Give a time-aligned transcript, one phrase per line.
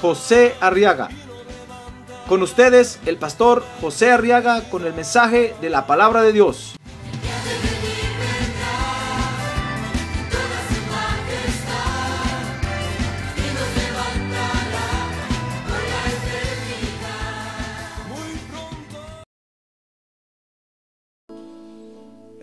[0.00, 1.08] José Arriaga.
[2.28, 6.76] Con ustedes, el pastor José Arriaga con el mensaje de la palabra de Dios.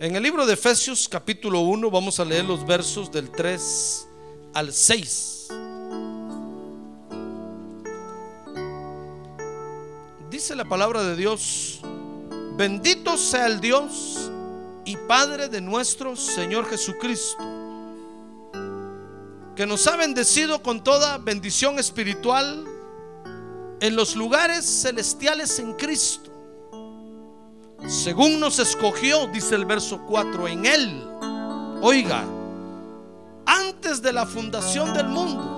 [0.04, 4.06] En el libro de Efesios capítulo 1 vamos a leer los versos del 3
[4.52, 5.48] al 6.
[10.34, 11.78] Dice la palabra de Dios,
[12.56, 14.32] bendito sea el Dios
[14.84, 17.38] y Padre de nuestro Señor Jesucristo,
[19.54, 22.64] que nos ha bendecido con toda bendición espiritual
[23.78, 26.32] en los lugares celestiales en Cristo
[27.86, 31.04] según nos escogió, dice el verso 4, en Él.
[31.80, 32.24] Oiga,
[33.46, 35.53] antes de la fundación del mundo,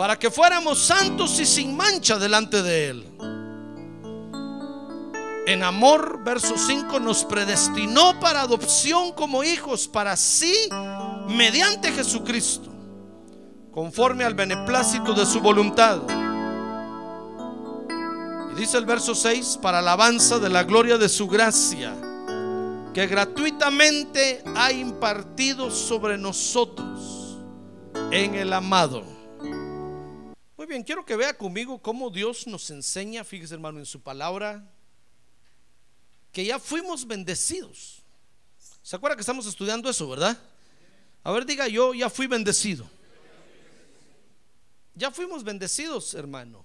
[0.00, 3.06] para que fuéramos santos y sin mancha delante de Él.
[5.46, 10.54] En amor, verso 5, nos predestinó para adopción como hijos, para sí,
[11.28, 12.70] mediante Jesucristo,
[13.70, 16.00] conforme al beneplácito de su voluntad
[18.56, 21.94] dice el verso 6, para alabanza de la gloria de su gracia,
[22.94, 27.36] que gratuitamente ha impartido sobre nosotros
[28.10, 29.09] en el amado.
[30.70, 34.64] Bien, quiero que vea conmigo cómo Dios nos enseña, fíjese hermano, en su palabra,
[36.30, 38.04] que ya fuimos bendecidos.
[38.80, 40.40] ¿Se acuerda que estamos estudiando eso, verdad?
[41.24, 42.88] A ver, diga yo, ya fui bendecido.
[44.94, 46.64] Ya fuimos bendecidos, hermano.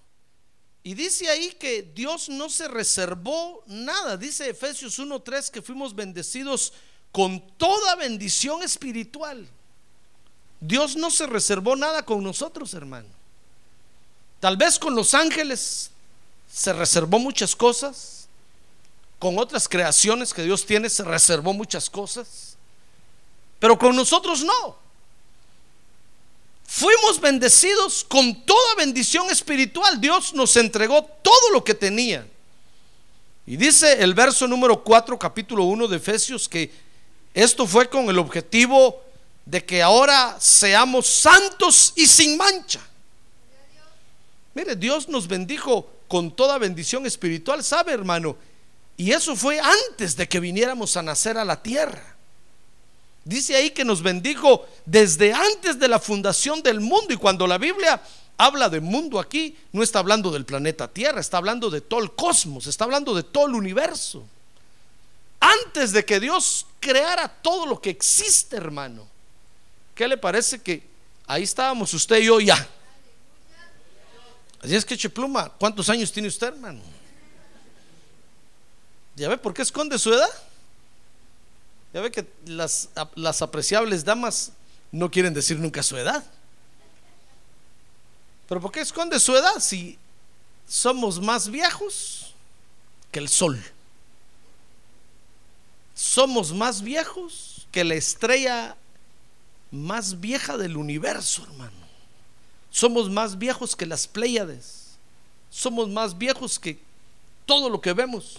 [0.84, 4.18] Y dice ahí que Dios no se reservó nada.
[4.18, 6.74] Dice Efesios 1.3 que fuimos bendecidos
[7.12, 9.50] con toda bendición espiritual.
[10.60, 13.15] Dios no se reservó nada con nosotros, hermano.
[14.46, 15.90] Tal vez con los ángeles
[16.48, 18.28] se reservó muchas cosas.
[19.18, 22.56] Con otras creaciones que Dios tiene se reservó muchas cosas.
[23.58, 24.78] Pero con nosotros no.
[26.68, 30.00] Fuimos bendecidos con toda bendición espiritual.
[30.00, 32.28] Dios nos entregó todo lo que tenía.
[33.48, 36.72] Y dice el verso número 4, capítulo 1 de Efesios, que
[37.34, 39.02] esto fue con el objetivo
[39.44, 42.80] de que ahora seamos santos y sin mancha.
[44.56, 48.38] Mire, Dios nos bendijo con toda bendición espiritual, ¿sabe hermano?
[48.98, 52.16] Y eso fue antes de que viniéramos a nacer a la tierra.
[53.26, 57.14] Dice ahí que nos bendijo desde antes de la fundación del mundo.
[57.14, 58.02] Y cuando la Biblia
[58.38, 62.12] habla de mundo aquí, no está hablando del planeta Tierra, está hablando de todo el
[62.12, 64.24] cosmos, está hablando de todo el universo.
[65.40, 69.06] Antes de que Dios creara todo lo que existe, hermano.
[69.94, 70.84] ¿Qué le parece que
[71.28, 72.70] ahí estábamos usted y yo ya?
[74.62, 76.82] Así es que Chepluma, ¿cuántos años tiene usted, hermano?
[79.16, 80.30] ¿Ya ve por qué esconde su edad?
[81.94, 84.52] Ya ve que las, las apreciables damas
[84.92, 86.24] no quieren decir nunca su edad.
[88.48, 89.98] Pero ¿por qué esconde su edad si
[90.68, 92.34] somos más viejos
[93.12, 93.64] que el sol?
[95.94, 98.76] Somos más viejos que la estrella
[99.72, 101.85] más vieja del universo, hermano.
[102.76, 104.98] Somos más viejos que las Pléyades.
[105.50, 106.78] Somos más viejos que
[107.46, 108.36] todo lo que vemos.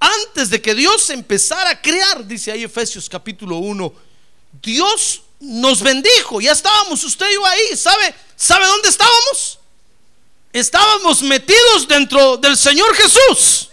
[0.00, 3.92] Antes de que Dios empezara a crear, dice ahí Efesios capítulo 1,
[4.60, 8.12] Dios nos bendijo, ya estábamos usted y yo ahí, ¿sabe?
[8.34, 9.60] ¿Sabe dónde estábamos?
[10.52, 13.68] Estábamos metidos dentro del Señor Jesús.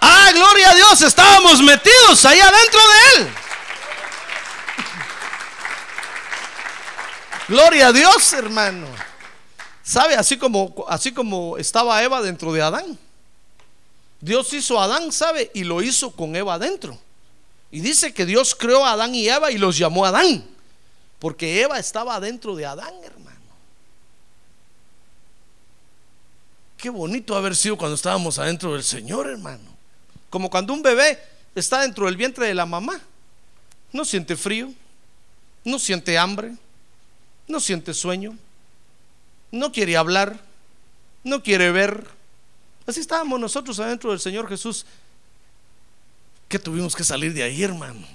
[0.00, 3.34] Ah, gloria a Dios, estábamos metidos ahí adentro de Él.
[7.48, 8.86] Gloria a Dios, hermano.
[9.82, 10.16] ¿Sabe?
[10.16, 12.98] Así como, así como estaba Eva dentro de Adán.
[14.20, 15.50] Dios hizo a Adán, ¿sabe?
[15.52, 16.98] Y lo hizo con Eva adentro.
[17.70, 20.42] Y dice que Dios creó a Adán y Eva y los llamó Adán.
[21.18, 23.34] Porque Eva estaba adentro de Adán, hermano.
[26.78, 29.74] Qué bonito haber sido cuando estábamos adentro del Señor, hermano.
[30.30, 31.18] Como cuando un bebé
[31.54, 32.98] está dentro del vientre de la mamá.
[33.92, 34.72] No siente frío,
[35.62, 36.54] no siente hambre,
[37.46, 38.36] no siente sueño,
[39.50, 40.40] no quiere hablar,
[41.22, 42.06] no quiere ver.
[42.86, 44.86] Así estábamos nosotros adentro del Señor Jesús,
[46.48, 48.06] que tuvimos que salir de ahí, hermano.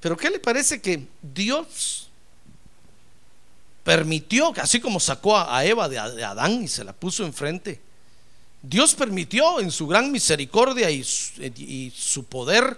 [0.00, 2.08] Pero ¿qué le parece que Dios
[3.84, 7.80] permitió, así como sacó a Eva de Adán y se la puso enfrente,
[8.62, 12.76] Dios permitió en su gran misericordia y su, poder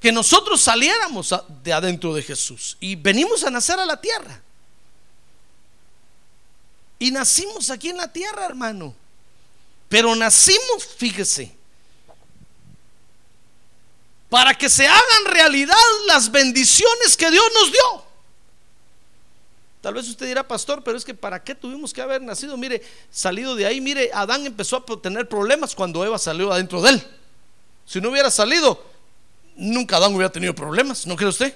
[0.00, 4.40] que nosotros saliéramos de adentro de Jesús y venimos a nacer a la tierra.
[6.98, 8.94] Y nacimos aquí en la tierra, hermano.
[9.88, 11.54] Pero nacimos, fíjese,
[14.30, 15.76] para que se hagan realidad
[16.06, 18.10] las bendiciones que Dios nos dio.
[19.82, 22.56] Tal vez usted dirá, pastor, pero es que ¿para qué tuvimos que haber nacido?
[22.56, 26.90] Mire, salido de ahí, mire, Adán empezó a tener problemas cuando Eva salió adentro de
[26.90, 27.06] él.
[27.86, 28.89] Si no hubiera salido,
[29.56, 31.54] nunca Adán hubiera tenido problemas, ¿no cree usted?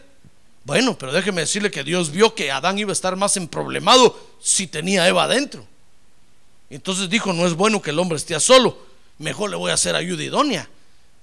[0.64, 4.66] Bueno, pero déjeme decirle que Dios vio que Adán iba a estar más emproblemado si
[4.66, 5.66] tenía Eva adentro.
[6.70, 8.78] Entonces dijo, no es bueno que el hombre esté solo,
[9.18, 10.68] mejor le voy a hacer ayuda idónea.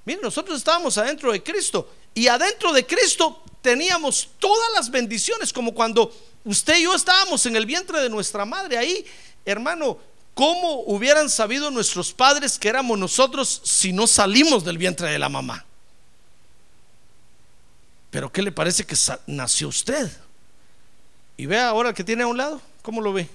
[0.05, 5.73] Mire, nosotros estábamos adentro de Cristo y adentro de Cristo teníamos todas las bendiciones, como
[5.73, 6.13] cuando
[6.43, 8.77] usted y yo estábamos en el vientre de nuestra madre.
[8.77, 9.05] Ahí,
[9.45, 9.97] hermano,
[10.33, 15.29] ¿cómo hubieran sabido nuestros padres que éramos nosotros si no salimos del vientre de la
[15.29, 15.65] mamá?
[18.11, 20.11] Pero ¿qué le parece que nació usted?
[21.37, 23.27] Y vea ahora que tiene a un lado, ¿cómo lo ve?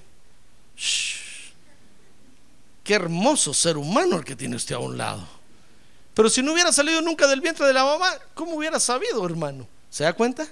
[2.85, 5.27] Qué hermoso ser humano el que tiene usted a un lado.
[6.15, 9.67] Pero si no hubiera salido nunca del vientre de la mamá, ¿cómo hubiera sabido, hermano?
[9.91, 10.47] ¿Se da cuenta?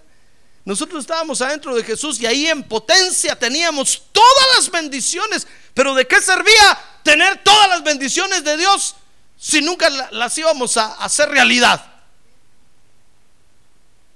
[0.64, 5.46] Nosotros estábamos adentro de Jesús y ahí en potencia teníamos todas las bendiciones.
[5.74, 8.96] Pero ¿de qué servía tener todas las bendiciones de Dios
[9.36, 11.93] si nunca las íbamos a hacer realidad?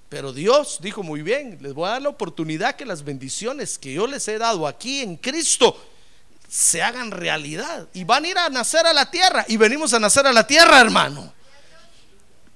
[0.09, 3.93] Pero Dios dijo muy bien, les voy a dar la oportunidad que las bendiciones que
[3.93, 5.77] yo les he dado aquí en Cristo
[6.49, 7.89] se hagan realidad.
[7.93, 9.45] Y van a ir a nacer a la tierra.
[9.49, 11.33] Y venimos a nacer a la tierra, hermano.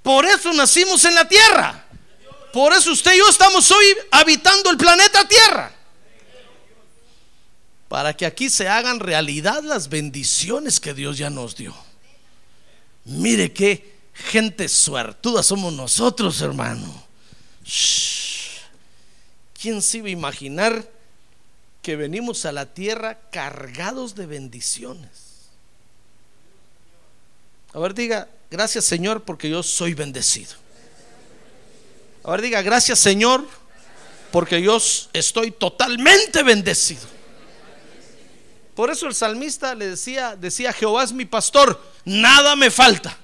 [0.03, 1.85] Por eso nacimos en la tierra.
[2.53, 5.73] Por eso usted y yo estamos hoy habitando el planeta Tierra.
[7.89, 11.75] Para que aquí se hagan realidad las bendiciones que Dios ya nos dio.
[13.05, 17.12] Mire qué gente suertuda somos nosotros, hermano.
[19.61, 20.89] ¿Quién se iba a imaginar
[21.83, 25.11] que venimos a la tierra cargados de bendiciones?
[27.73, 30.53] A ver, diga, Gracias Señor porque yo soy bendecido.
[32.23, 33.49] Ahora diga, gracias Señor
[34.31, 34.79] porque yo
[35.15, 37.01] estoy totalmente bendecido.
[38.75, 43.19] Por eso el salmista le decía, decía, Jehová es mi pastor, nada me falta.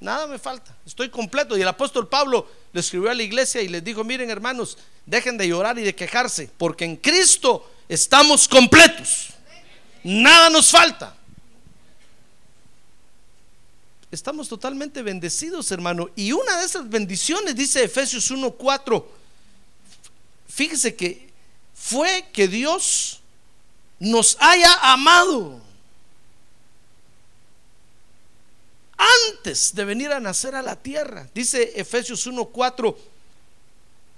[0.00, 1.56] Nada me falta, estoy completo.
[1.56, 4.76] Y el apóstol Pablo le escribió a la iglesia y les dijo, miren hermanos,
[5.06, 9.28] dejen de llorar y de quejarse, porque en Cristo estamos completos.
[10.02, 11.16] Nada nos falta.
[14.10, 16.08] Estamos totalmente bendecidos, hermano.
[16.14, 19.04] Y una de esas bendiciones, dice Efesios 1:4,
[20.48, 21.28] fíjese que
[21.74, 23.20] fue que Dios
[23.98, 25.65] nos haya amado
[28.96, 31.28] antes de venir a nacer a la tierra.
[31.34, 32.96] Dice Efesios 1:4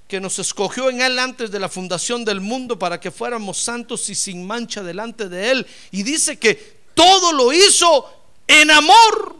[0.07, 4.09] que nos escogió en Él antes de la fundación del mundo para que fuéramos santos
[4.09, 5.67] y sin mancha delante de Él.
[5.91, 8.11] Y dice que todo lo hizo
[8.47, 9.37] en amor.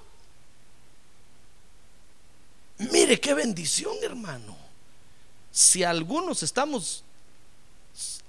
[2.79, 4.57] Mire qué bendición, hermano.
[5.51, 7.03] Si algunos estamos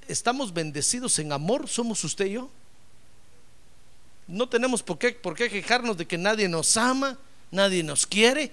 [0.07, 2.49] estamos bendecidos en amor, somos usted y yo.
[4.29, 7.17] No tenemos por qué, por qué quejarnos de que nadie nos ama,
[7.49, 8.51] nadie nos quiere.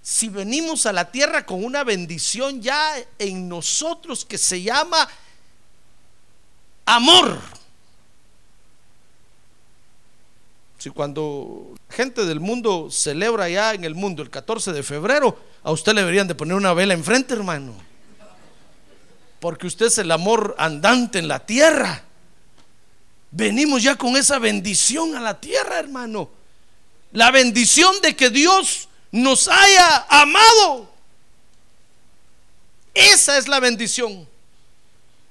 [0.00, 5.06] Si venimos a la tierra con una bendición ya en nosotros que se llama
[6.86, 7.38] amor.
[10.78, 15.70] Si cuando gente del mundo celebra ya en el mundo el 14 de febrero, a
[15.70, 17.74] usted le deberían de poner una vela enfrente, hermano.
[19.38, 22.04] Porque usted es el amor andante en la tierra.
[23.36, 26.30] Venimos ya con esa bendición a la tierra, hermano.
[27.10, 30.88] La bendición de que Dios nos haya amado.
[32.94, 34.28] Esa es la bendición.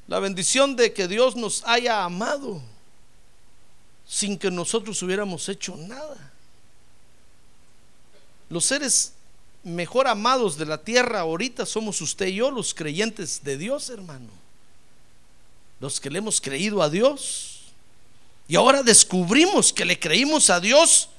[0.07, 2.61] La bendición de que Dios nos haya amado
[4.05, 6.33] sin que nosotros hubiéramos hecho nada.
[8.49, 9.13] Los seres
[9.63, 14.29] mejor amados de la tierra ahorita somos usted y yo, los creyentes de Dios, hermano.
[15.79, 17.52] Los que le hemos creído a Dios.
[18.47, 21.09] Y ahora descubrimos que le creímos a Dios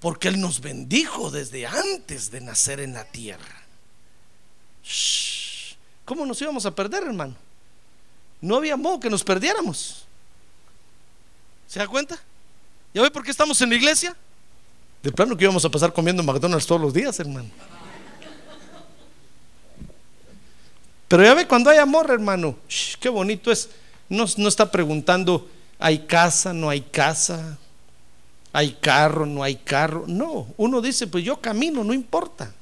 [0.00, 3.62] porque Él nos bendijo desde antes de nacer en la tierra.
[6.04, 7.36] ¿Cómo nos íbamos a perder, hermano?
[8.42, 10.04] no había modo que nos perdiéramos.
[11.66, 12.18] ¿Se da cuenta?
[12.92, 14.14] ¿Ya ve por qué estamos en la iglesia?
[15.02, 17.48] De plano que íbamos a pasar comiendo McDonald's todos los días, hermano.
[21.08, 22.56] Pero ya ve cuando hay amor, hermano,
[23.00, 23.70] qué bonito es.
[24.08, 25.48] No, no está preguntando,
[25.82, 26.52] ¿hay casa?
[26.52, 27.58] ¿No hay casa?
[28.52, 29.26] ¿Hay carro?
[29.26, 30.04] ¿No hay carro?
[30.06, 32.52] No, uno dice, pues yo camino, no importa.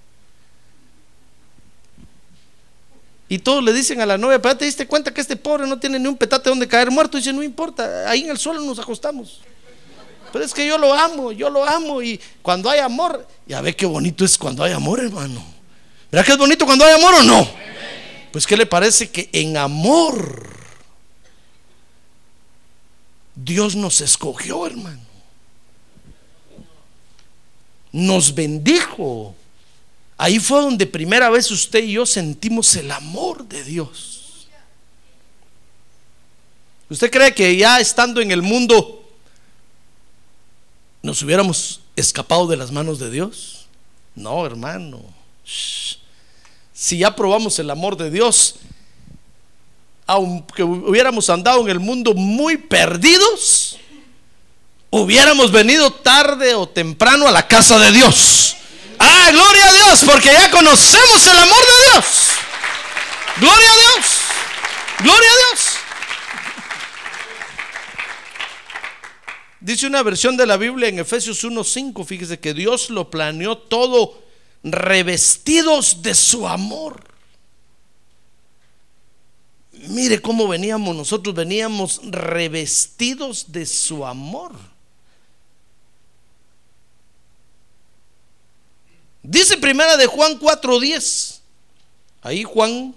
[3.29, 5.79] Y todos le dicen a la novia, pero te diste cuenta que este pobre no
[5.79, 7.17] tiene ni un petate donde caer muerto.
[7.17, 9.41] Y dice, no importa, ahí en el suelo nos acostamos.
[10.33, 12.03] Pero es que yo lo amo, yo lo amo.
[12.03, 15.45] Y cuando hay amor, ya ve qué bonito es cuando hay amor, hermano.
[16.11, 17.49] ¿Verdad que es bonito cuando hay amor o no?
[18.33, 20.60] Pues ¿qué le parece que en amor
[23.45, 25.01] Dios nos escogió, hermano?
[27.93, 29.35] Nos bendijo.
[30.17, 34.47] Ahí fue donde primera vez usted y yo sentimos el amor de Dios.
[36.91, 39.09] ¿Usted cree que ya estando en el mundo
[41.03, 43.67] nos hubiéramos escapado de las manos de Dios?
[44.15, 45.03] No, hermano.
[46.75, 48.57] Si ya probamos el amor de Dios,
[50.11, 53.79] aunque hubiéramos andado en el mundo muy perdidos,
[54.91, 58.57] hubiéramos venido tarde o temprano a la casa de Dios.
[58.99, 62.07] Ah, gloria a Dios, porque ya conocemos el amor de Dios.
[63.37, 64.07] Gloria a Dios.
[64.99, 65.67] Gloria a Dios.
[69.61, 74.21] Dice una versión de la Biblia en Efesios 1:5, fíjese que Dios lo planeó todo
[74.65, 77.10] revestidos de su amor.
[79.89, 84.53] Mire cómo veníamos, nosotros veníamos revestidos de su amor.
[89.23, 91.41] Dice primera de Juan 4:10.
[92.21, 92.95] Ahí Juan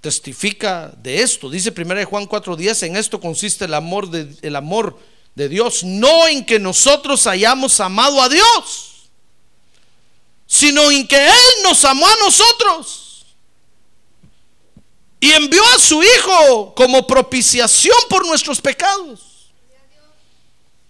[0.00, 1.50] testifica de esto.
[1.50, 5.00] Dice primera de Juan 4:10, en esto consiste el amor de el amor
[5.34, 9.08] de Dios, no en que nosotros hayamos amado a Dios,
[10.46, 13.04] sino en que él nos amó a nosotros
[15.24, 19.48] y envió a su hijo como propiciación por nuestros pecados.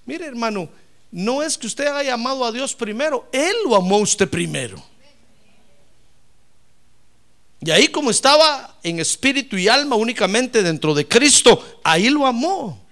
[0.05, 0.69] Mire, hermano,
[1.13, 4.83] no es que usted haya amado a Dios primero, Él lo amó a usted primero.
[7.61, 12.85] Y ahí como estaba en espíritu y alma únicamente dentro de Cristo, ahí lo amó.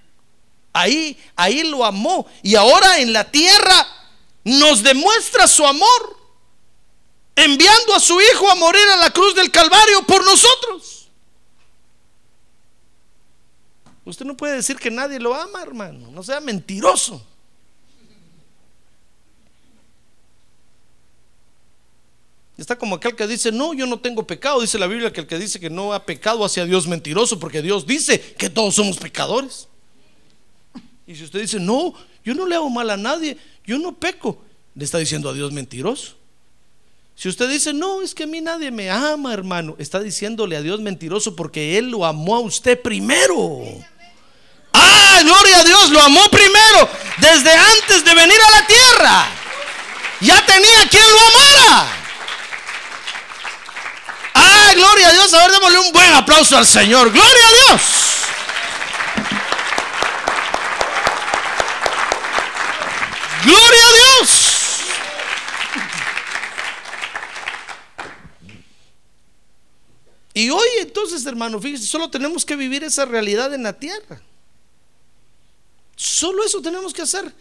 [0.73, 2.25] Ahí, ahí lo amó.
[2.45, 3.85] Y ahora en la tierra
[4.45, 6.17] nos demuestra su amor,
[7.35, 11.02] enviando a su Hijo a morir a la cruz del Calvario por nosotros.
[14.05, 16.11] Usted no puede decir que nadie lo ama, hermano.
[16.11, 17.25] No sea mentiroso.
[22.59, 24.61] Está como aquel que dice, no, yo no tengo pecado.
[24.61, 27.63] Dice la Biblia que el que dice que no ha pecado hacia Dios mentiroso, porque
[27.63, 29.69] Dios dice que todos somos pecadores.
[31.07, 31.95] Y si usted dice, no,
[32.25, 34.43] yo no le hago mal a nadie, yo no peco,
[34.75, 36.17] le está diciendo a Dios mentiroso.
[37.15, 40.63] Si usted dice, no, es que a mí nadie me ama, hermano, está diciéndole a
[40.63, 43.63] Dios mentiroso porque Él lo amó a usted primero.
[45.23, 46.89] Gloria a Dios, lo amó primero,
[47.19, 49.27] desde antes de venir a la tierra.
[50.21, 52.03] Ya tenía quien lo amara
[54.75, 55.35] gloria a Dios.
[55.35, 57.11] A ver, démosle un buen aplauso al Señor.
[57.11, 57.83] Gloria a Dios.
[63.45, 64.49] Gloria a Dios.
[70.35, 74.21] Y hoy entonces, hermano, fíjese, solo tenemos que vivir esa realidad en la tierra.
[75.97, 77.33] Solo eso tenemos que hacer.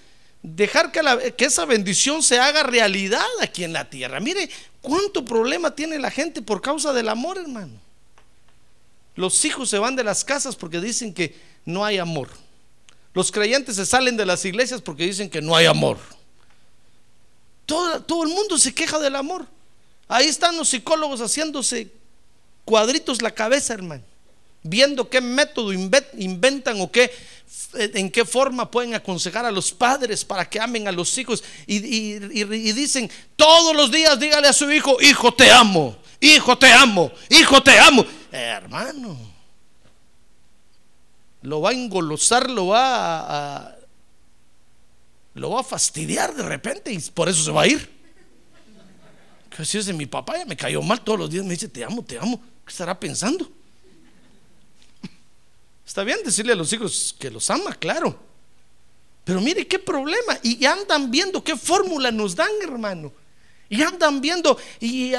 [0.44, 4.20] Dejar que, esa bendición se haga realidad aquí en la tierra.
[4.20, 4.50] Mire,
[4.82, 7.80] ¿Cuánto problema tiene la gente por causa del amor, hermano?
[9.16, 12.30] Los hijos se van de las casas porque dicen que no hay amor.
[13.14, 16.00] Los creyentes se salen de las iglesias porque dicen que no hay amor.
[17.68, 19.46] Todo, todo el mundo se queja del amor.
[20.08, 21.92] Ahí están los psicólogos haciéndose
[22.66, 24.04] cuadritos la cabeza, hermano.
[24.64, 27.12] Viendo qué método inventan o qué
[27.74, 31.44] en qué forma pueden aconsejar a los padres para que amen a los hijos.
[31.68, 32.14] Y,
[32.74, 37.62] dicen, todos los días dígale a su hijo, hijo te amo, hijo te amo, hijo
[37.62, 38.06] te amo.
[38.32, 39.18] hermano,
[41.42, 43.76] lo va a engolosar, lo va a,
[45.34, 48.02] lo va a fastidiar de repente y por eso se va a ir.
[49.50, 51.68] Que si es de mi papá, ya me cayó mal todos los días, me dice,
[51.68, 52.42] te amo, te amo.
[52.66, 53.52] ¿Qué estará pensando?
[55.92, 58.18] Está bien decirle a los hijos que los ama, claro.
[59.26, 60.40] Pero mire qué problema.
[60.42, 63.12] Y andan viendo qué fórmula nos dan, hermano.
[63.68, 65.12] Y andan viendo y,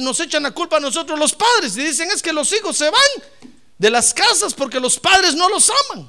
[0.00, 1.78] nos echan la culpa a nosotros los padres.
[1.78, 5.48] Y dicen, es que los hijos se van de las casas porque los padres no
[5.48, 6.06] los aman.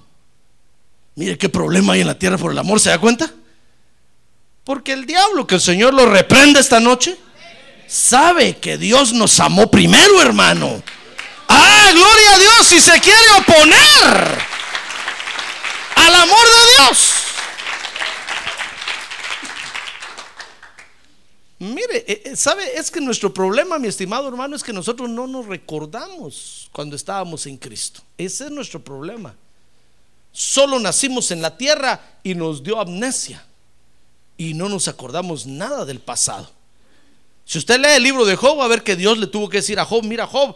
[1.15, 3.33] Mire qué problema hay en la tierra por el amor, ¿se da cuenta?
[4.65, 7.17] Porque el diablo, que el Señor lo reprende esta noche,
[7.87, 10.83] sabe que Dios nos amó primero, hermano.
[11.49, 14.39] Ah, gloria a Dios, si se quiere oponer
[15.95, 17.13] al amor de Dios.
[21.59, 22.77] Mire, eh, eh, ¿sabe?
[22.77, 27.45] Es que nuestro problema, mi estimado hermano, es que nosotros no nos recordamos cuando estábamos
[27.47, 28.01] en Cristo.
[28.17, 29.35] Ese es nuestro problema.
[30.31, 33.45] Solo nacimos en la tierra y nos dio amnesia.
[34.37, 36.49] Y no nos acordamos nada del pasado.
[37.43, 39.57] Si usted lee el libro de Job, va a ver que Dios le tuvo que
[39.57, 40.55] decir a Job, mira Job,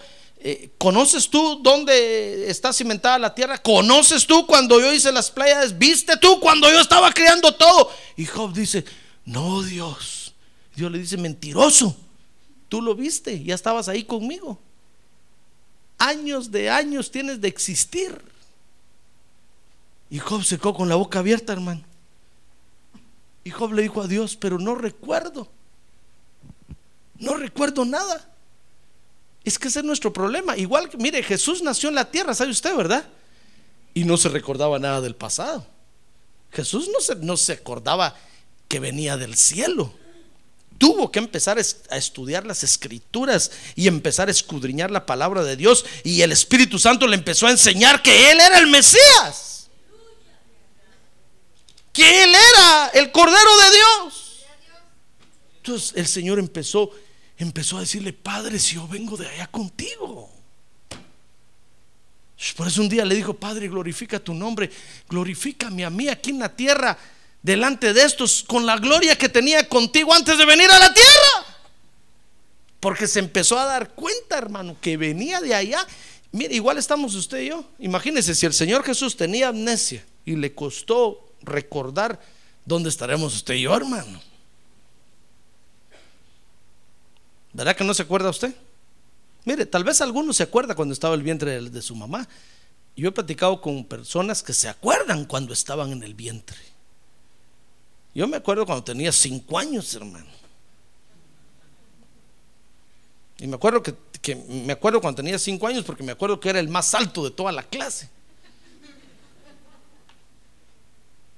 [0.77, 3.57] ¿conoces tú dónde está cimentada la tierra?
[3.57, 5.77] ¿Conoces tú cuando yo hice las playas?
[5.77, 7.89] ¿Viste tú cuando yo estaba creando todo?
[8.17, 8.83] Y Job dice,
[9.25, 10.23] no Dios
[10.75, 11.95] Dios le dice, mentiroso,
[12.67, 14.59] tú lo viste, ya estabas ahí conmigo.
[15.97, 18.19] Años de años tienes de existir.
[20.09, 21.83] Y Job se con la boca abierta, hermano.
[23.43, 25.47] Y Job le dijo a Dios, pero no recuerdo.
[27.19, 28.32] No recuerdo nada.
[29.43, 30.55] Es que ese es nuestro problema.
[30.57, 33.05] Igual mire, Jesús nació en la tierra, ¿sabe usted, verdad?
[33.93, 35.65] Y no se recordaba nada del pasado.
[36.51, 38.15] Jesús no se, no se acordaba
[38.67, 39.93] que venía del cielo
[40.83, 45.85] tuvo que empezar a estudiar las escrituras y empezar a escudriñar la palabra de Dios
[46.03, 49.69] y el Espíritu Santo le empezó a enseñar que Él era el Mesías,
[51.93, 54.45] que Él era el Cordero de Dios.
[55.55, 56.91] Entonces el Señor empezó,
[57.43, 60.29] empezó a decirle, Padre, si yo vengo de allá contigo.
[62.57, 64.69] Por eso un día le dijo, Padre, glorifica tu nombre,
[65.07, 66.97] glorifícame a mí aquí en la tierra
[67.41, 71.57] delante de estos con la gloria que tenía contigo antes de venir a la tierra.
[72.79, 75.87] Porque se empezó a dar cuenta, hermano, que venía de allá.
[76.31, 77.63] Mire, igual estamos usted y yo.
[77.79, 82.19] Imagínese si el Señor Jesús tenía amnesia y le costó recordar
[82.65, 84.21] dónde estaremos usted y yo, hermano.
[87.53, 88.53] ¿Verdad que no se acuerda usted?
[89.45, 92.27] Mire, tal vez alguno se acuerda cuando estaba el vientre de, su mamá.
[92.95, 96.57] Yo he platicado con personas que se acuerdan cuando estaban en el vientre.
[98.15, 100.25] Yo me acuerdo cuando tenía cinco años, hermano.
[103.39, 106.59] Y me acuerdo que, me acuerdo cuando tenía cinco años porque me acuerdo que era
[106.59, 108.09] el más alto de toda la clase.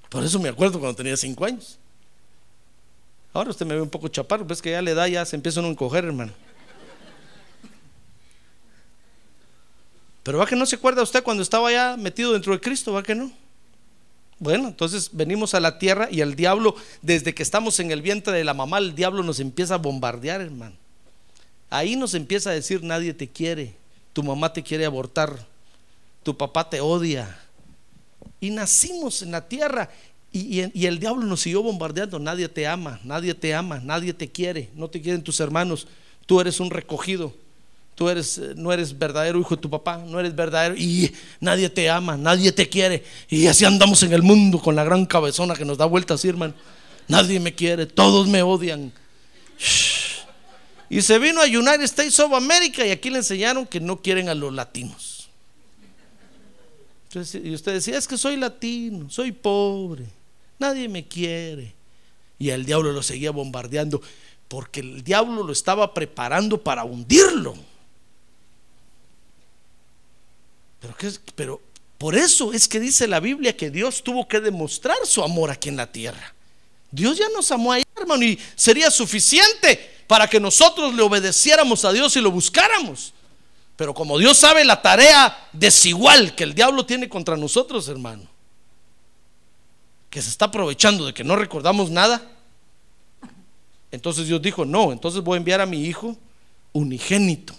[0.09, 1.79] Por eso me acuerdo cuando tenía cinco años.
[3.35, 5.59] Ahora usted me ve un poco chaparro, ves que ya le da, ya se empieza
[5.59, 6.31] a encoger, hermano.
[10.23, 13.03] Pero va que no se acuerda usted cuando estaba ya metido dentro de Cristo, va
[13.03, 13.29] que no.
[14.39, 18.31] Bueno, entonces venimos a la tierra y el diablo, desde que estamos en el vientre
[18.31, 20.77] de la mamá, el diablo nos empieza a bombardear, hermano.
[21.69, 23.75] Ahí nos empieza a decir, nadie te quiere,
[24.13, 25.45] tu mamá te quiere abortar,
[26.23, 27.37] tu papá te odia.
[28.39, 29.89] Y nacimos en la tierra
[30.39, 34.69] y, el diablo nos siguió bombardeando, nadie te ama, nadie te ama, nadie te quiere,
[34.75, 35.87] no te quieren tus hermanos,
[36.25, 37.33] tú eres un recogido
[37.95, 41.69] tú eres, eh, no eres verdadero hijo de tu papá, no eres verdadero y nadie
[41.69, 43.03] te ama, nadie te quiere.
[43.29, 46.53] Y así andamos en el mundo con la gran cabezona que nos da vueltas, hermano.
[47.07, 48.91] Nadie me quiere, todos me odian.
[50.89, 54.29] Y se vino a United States of America y aquí le enseñaron que no quieren
[54.29, 55.29] a los latinos.
[57.13, 60.05] y usted decía, es que soy latino, soy pobre,
[60.59, 61.73] nadie me quiere.
[62.37, 64.01] Y el diablo lo seguía bombardeando
[64.47, 67.55] porque el diablo lo estaba preparando para hundirlo.
[71.35, 71.61] Pero,
[71.97, 75.69] por eso es que dice la Biblia que Dios tuvo que demostrar su amor aquí
[75.69, 76.33] en la tierra.
[76.91, 82.15] Dios ya nos amó hermano, y sería suficiente para que nosotros le obedeciéramos a Dios
[82.15, 83.13] y lo buscáramos.
[83.75, 88.29] Pero como Dios sabe la tarea desigual que el diablo tiene contra nosotros, hermano,
[90.15, 92.25] que se está aprovechando de que no recordamos nada,
[93.91, 96.15] entonces Dios dijo, no, entonces voy a enviar a mi hijo
[96.71, 97.53] unigénito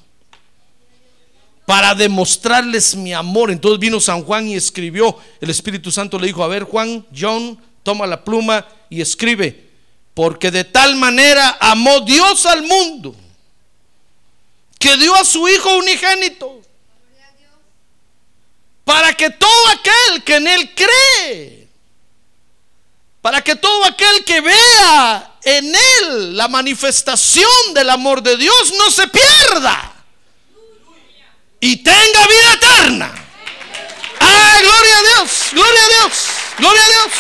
[1.67, 3.51] para demostrarles mi amor.
[3.51, 7.61] Entonces vino San Juan y escribió, el Espíritu Santo le dijo, a ver Juan, John,
[7.83, 9.69] toma la pluma y escribe,
[10.15, 13.15] porque de tal manera amó Dios al mundo,
[14.79, 16.63] que dio a su Hijo unigénito,
[18.83, 21.66] para que todo aquel que en Él cree,
[23.27, 28.89] para que todo aquel que vea en Él la manifestación del amor de Dios no
[28.89, 29.93] se pierda
[31.59, 33.13] y tenga vida eterna.
[34.21, 35.31] ¡Ah, gloria a Dios!
[35.51, 36.13] ¡Gloria a Dios!
[36.57, 37.13] ¡Gloria a Dios!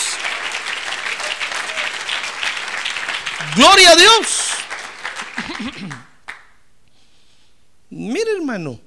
[3.56, 4.26] ¡Gloria a Dios!
[7.90, 8.80] Mire, hermano,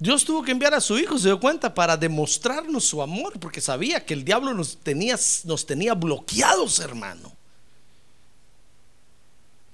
[0.00, 3.60] Dios tuvo que enviar a su hijo, se dio cuenta, para demostrarnos su amor, porque
[3.60, 7.36] sabía que el diablo nos tenía, nos tenía bloqueados, hermano.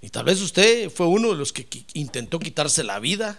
[0.03, 3.39] Y tal vez usted fue uno de los que intentó quitarse la vida,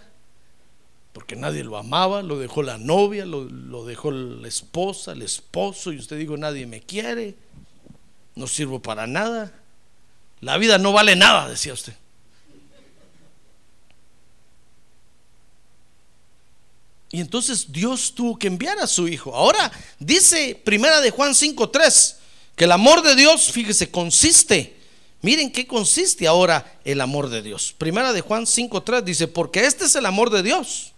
[1.12, 5.92] porque nadie lo amaba, lo dejó la novia, lo, lo dejó la esposa, el esposo,
[5.92, 7.36] y usted dijo, nadie me quiere,
[8.34, 9.52] no sirvo para nada,
[10.40, 11.94] la vida no vale nada, decía usted.
[17.10, 19.34] Y entonces Dios tuvo que enviar a su hijo.
[19.34, 22.16] Ahora dice Primera de Juan 5:3
[22.54, 24.76] que el amor de Dios, fíjese, consiste.
[25.22, 27.74] Miren qué consiste ahora el amor de Dios.
[27.76, 30.92] Primera de Juan 5:3 dice, "Porque este es el amor de Dios,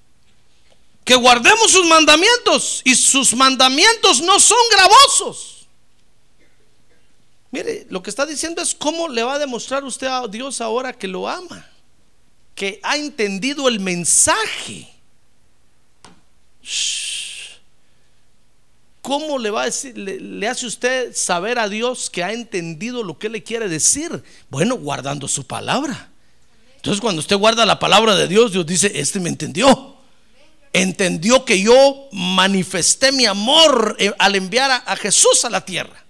[1.05, 5.69] que guardemos sus mandamientos y sus mandamientos no son gravosos."
[7.51, 10.93] Mire, lo que está diciendo es cómo le va a demostrar usted a Dios ahora
[10.93, 11.69] que lo ama,
[12.55, 14.89] que ha entendido el mensaje.
[19.03, 23.19] ¿Cómo le va a decir, le, hace usted saber a Dios que ha entendido lo
[23.19, 24.23] que le quiere decir?
[24.51, 26.11] Bueno, guardando su palabra.
[26.77, 29.97] Entonces, cuando usted guarda la palabra de Dios, Dios dice: Este me entendió.
[30.73, 36.05] Entendió que yo manifesté mi amor eh, al enviar a Jesús a la tierra.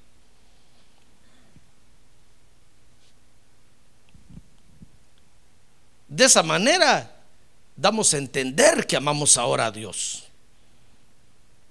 [6.08, 7.22] De esa manera
[7.76, 10.30] damos a entender que amamos ahora a Dios.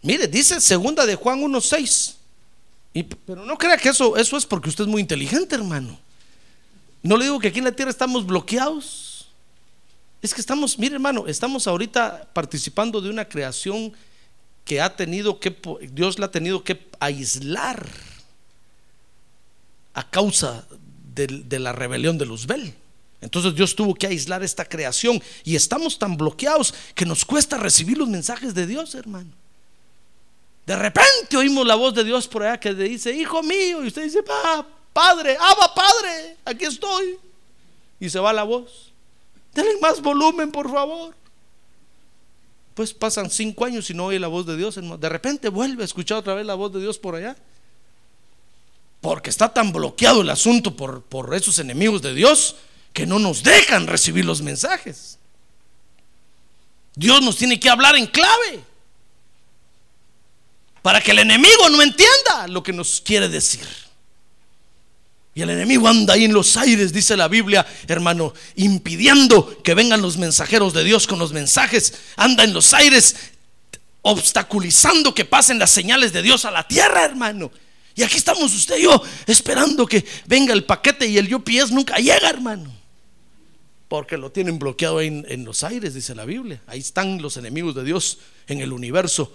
[0.02, 2.16] Mire, dice segunda de Juan 1:6.
[2.94, 6.00] Y- Pero no crea que eso, eso es porque usted es muy inteligente, hermano.
[7.04, 9.28] No le digo que aquí en la tierra estamos bloqueados.
[10.22, 13.94] Es que estamos, mire hermano, estamos ahorita participando de una creación
[14.66, 15.56] que ha tenido que,
[15.94, 17.88] Dios la ha tenido que aislar
[19.94, 20.66] a causa
[21.16, 22.74] del- de, la rebelión de Luzbel.
[23.22, 27.98] Entonces Dios tuvo que aislar esta creación y estamos tan bloqueados que nos cuesta recibir
[27.98, 29.32] los mensajes de Dios, hermano.
[30.70, 34.04] De repente oímos la voz de Dios por allá que dice, hijo mío, y usted
[34.04, 37.18] dice, "Pa- padre, ama padre, aquí estoy.
[38.00, 38.92] Y se va la voz.
[39.52, 41.16] Denle más volumen, por favor.
[42.76, 44.76] Pues pasan cinco años y no oye la voz de Dios.
[45.00, 47.36] De repente vuelve a escuchar otra vez la voz de Dios por allá.
[49.02, 52.58] Porque está tan bloqueado el asunto por, por esos enemigos de Dios
[52.94, 55.18] que no nos dejan recibir los mensajes.
[56.94, 58.69] Dios nos tiene que hablar en clave
[60.82, 63.68] para que el enemigo no entienda lo que nos quiere decir.
[65.36, 70.02] Y el enemigo anda ahí en los aires, dice la Biblia, hermano, impidiendo que vengan
[70.02, 71.94] los mensajeros de Dios con los mensajes.
[72.16, 73.16] Anda en los aires,
[74.02, 77.52] obstaculizando que pasen las señales de Dios a la tierra, hermano.
[77.96, 81.98] Y aquí estamos usted y yo esperando que venga el paquete y el UPS nunca
[81.98, 82.74] llega, hermano.
[83.88, 86.62] Porque lo tienen bloqueado en, en los aires, dice la Biblia.
[86.68, 89.34] Ahí están los enemigos de Dios en el universo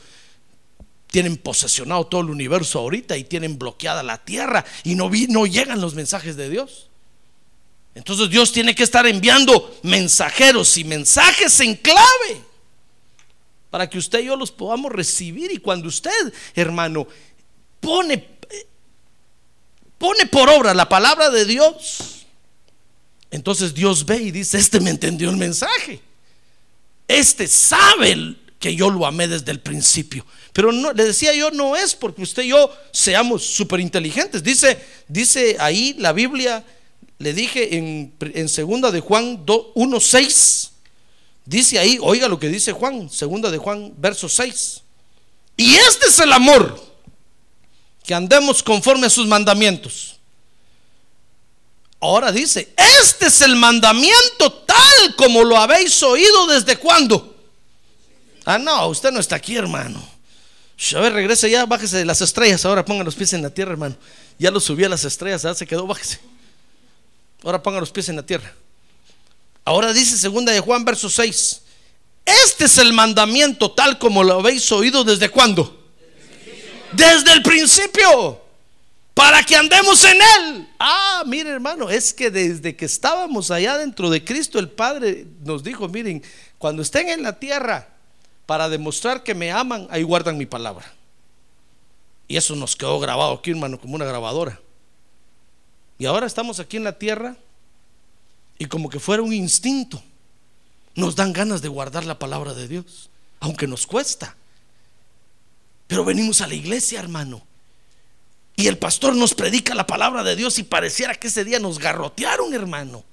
[1.14, 5.46] tienen posesionado todo el universo ahorita y tienen bloqueada la tierra y no, vi- no
[5.46, 6.88] llegan los mensajes de Dios.
[7.94, 12.42] Entonces Dios tiene que estar enviando mensajeros y mensajes en clave
[13.70, 15.52] para que usted y yo los podamos recibir.
[15.52, 16.10] Y cuando usted,
[16.56, 17.06] hermano,
[17.78, 18.26] pone,
[19.96, 22.26] pone por obra la palabra de Dios,
[23.30, 26.00] entonces Dios ve y dice, este me entendió el mensaje.
[27.06, 30.24] Este sabe que yo lo amé desde el principio.
[30.52, 34.42] Pero no, le decía yo, no es porque usted y yo seamos súper inteligentes.
[34.42, 36.64] Dice, dice ahí la Biblia,
[37.18, 40.70] le dije en, en segunda de Juan 1.6,
[41.44, 44.82] dice ahí, oiga lo que dice Juan, segunda de Juan, verso 6.
[45.56, 46.80] Y este es el amor,
[48.04, 50.16] que andemos conforme a sus mandamientos.
[52.00, 52.68] Ahora dice,
[53.00, 57.33] este es el mandamiento tal como lo habéis oído desde cuándo.
[58.44, 60.02] Ah, no, usted no está aquí, hermano.
[60.96, 62.64] A ver, regrese ya, bájese de las estrellas.
[62.64, 63.96] Ahora ponga los pies en la tierra, hermano.
[64.38, 66.20] Ya lo subí a las estrellas, ya se quedó, bájese.
[67.42, 68.52] Ahora ponga los pies en la tierra.
[69.64, 71.62] Ahora dice segunda de Juan, verso 6.
[72.24, 75.82] Este es el mandamiento tal como lo habéis oído desde cuándo.
[76.92, 78.42] Desde el principio.
[79.14, 80.68] Para que andemos en él.
[80.78, 85.62] Ah, mire hermano, es que desde que estábamos allá dentro de Cristo, el Padre nos
[85.62, 86.22] dijo, miren,
[86.58, 87.93] cuando estén en la tierra,
[88.46, 90.92] para demostrar que me aman, ahí guardan mi palabra.
[92.28, 94.60] Y eso nos quedó grabado aquí, hermano, como una grabadora.
[95.98, 97.36] Y ahora estamos aquí en la tierra
[98.58, 100.02] y como que fuera un instinto,
[100.94, 104.36] nos dan ganas de guardar la palabra de Dios, aunque nos cuesta.
[105.86, 107.42] Pero venimos a la iglesia, hermano.
[108.56, 111.78] Y el pastor nos predica la palabra de Dios y pareciera que ese día nos
[111.78, 113.04] garrotearon, hermano.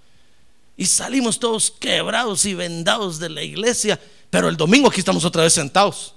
[0.77, 3.99] Y salimos todos quebrados y vendados de la iglesia.
[4.31, 6.15] Pero el domingo aquí estamos otra vez sentados.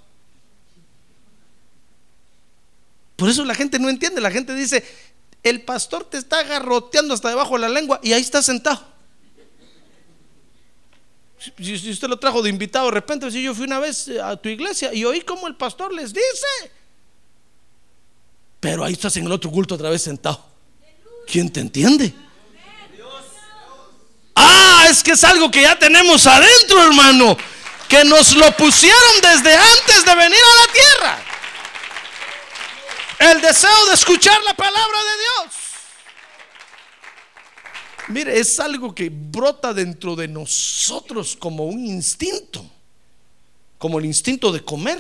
[3.17, 4.21] Por eso la gente no entiende.
[4.21, 4.83] La gente dice,
[5.43, 8.95] el pastor te está agarroteando hasta debajo de la lengua y ahí está sentado.
[11.59, 14.49] Si, usted lo trajo de invitado, de repente, si yo fui una vez a tu
[14.49, 16.73] iglesia y oí como el pastor les dice,
[18.61, 20.43] pero ahí estás en el otro culto otra vez sentado.
[21.27, 22.15] ¿Quién te entiende?
[24.35, 27.37] Ah, es que es algo que ya tenemos adentro, hermano.
[27.89, 31.35] Que nos lo pusieron desde antes de venir a la tierra.
[33.19, 35.55] El deseo de escuchar la palabra de Dios.
[38.09, 42.65] Mire, es algo que brota dentro de nosotros como un instinto,
[43.79, 44.99] como el instinto de comer.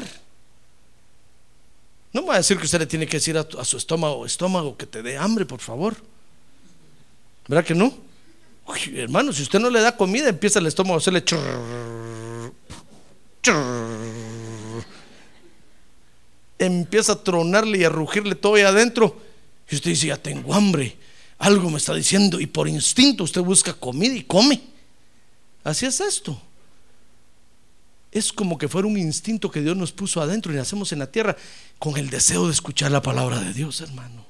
[2.13, 4.77] No me va a decir que usted le tiene que decir a, su estómago, estómago,
[4.77, 5.97] que te dé hambre, por favor.
[7.49, 7.93] ¿Verdad que no?
[8.95, 11.23] hermano, si usted no le da comida, empieza el estómago a hacerle
[16.59, 19.21] empieza a tronarle y a rugirle todo ahí adentro.
[19.71, 20.97] Y usted dice, ya tengo hambre
[21.39, 24.63] algo me está diciendo y por instinto usted busca comida y come.
[25.63, 26.41] Así es esto.
[28.13, 31.11] Es como que fuera un instinto que Dios nos puso adentro y nacemos en la
[31.11, 31.37] tierra
[31.79, 34.25] con el deseo de escuchar la palabra de Dios, hermano.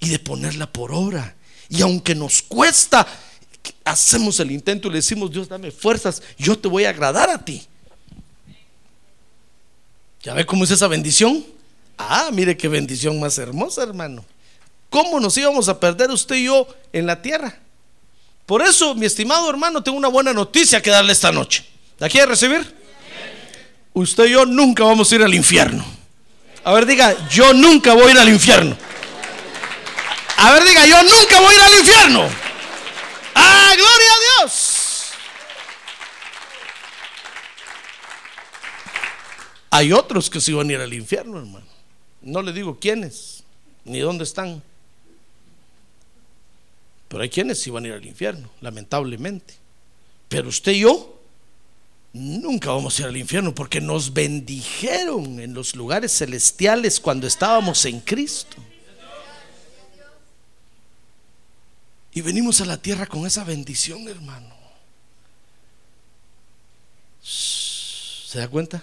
[0.00, 1.34] Y de ponerla por obra.
[1.70, 3.06] Y aunque nos cuesta,
[3.84, 7.44] hacemos el intento y le decimos, Dios, dame fuerzas, yo te voy a agradar a
[7.44, 7.66] ti.
[10.22, 11.44] ¿Ya ve cómo es esa bendición?
[11.96, 14.24] Ah, mire qué bendición más hermosa, hermano.
[14.90, 17.58] ¿Cómo nos íbamos a perder usted y yo en la tierra?
[18.46, 21.64] Por eso, mi estimado hermano, tengo una buena noticia que darle esta noche.
[21.98, 22.74] ¿La quiere recibir?
[23.92, 25.84] Usted y yo nunca vamos a ir al infierno.
[26.64, 28.76] A ver, diga, yo nunca voy a ir al infierno.
[30.36, 32.47] A ver, diga, yo nunca voy a ir al infierno.
[33.40, 35.12] ¡Ah, gloria a Dios!
[39.70, 41.66] Hay otros que sí van a ir al infierno, hermano.
[42.22, 43.44] No le digo quiénes,
[43.84, 44.62] ni dónde están.
[47.08, 49.54] Pero hay quienes van a ir al infierno, lamentablemente.
[50.28, 51.20] Pero usted y yo
[52.12, 57.84] nunca vamos a ir al infierno porque nos bendijeron en los lugares celestiales cuando estábamos
[57.84, 58.56] en Cristo.
[62.12, 64.54] Y venimos a la tierra con esa bendición, hermano.
[67.22, 68.82] ¿Se da cuenta?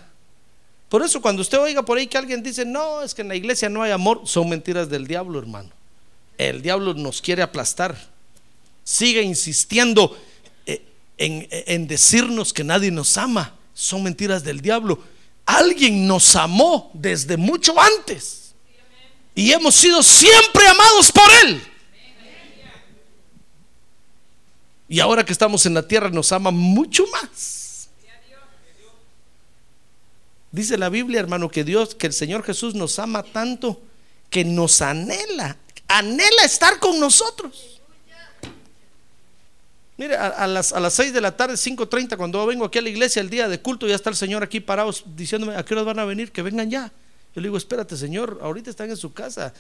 [0.90, 3.36] Por eso cuando usted oiga por ahí que alguien dice, no, es que en la
[3.36, 5.70] iglesia no hay amor, son mentiras del diablo, hermano.
[6.38, 8.16] El diablo nos quiere aplastar
[8.86, 10.16] sigue insistiendo
[10.66, 10.86] eh,
[11.18, 15.04] en, decirnos que nadie nos ama, son mentiras del diablo.
[15.46, 18.54] Alguien nos amó desde mucho antes
[19.34, 21.62] y hemos sido siempre amados por Él.
[24.88, 27.90] Y ahora que estamos en la tierra nos ama mucho más.
[30.52, 33.82] Dice la Biblia, hermano, que Dios, que el Señor Jesús nos ama tanto
[34.30, 37.82] que nos anhela, anhela estar con nosotros.
[39.98, 42.90] Mire, a, las, a las 6 de la tarde, 5.30, cuando vengo aquí a la
[42.90, 45.86] iglesia el día de culto, ya está el Señor aquí parado diciéndome, ¿a qué horas
[45.86, 46.32] van a venir?
[46.32, 46.92] Que vengan ya.
[47.34, 49.54] Yo le digo, espérate, Señor, ahorita están en su casa,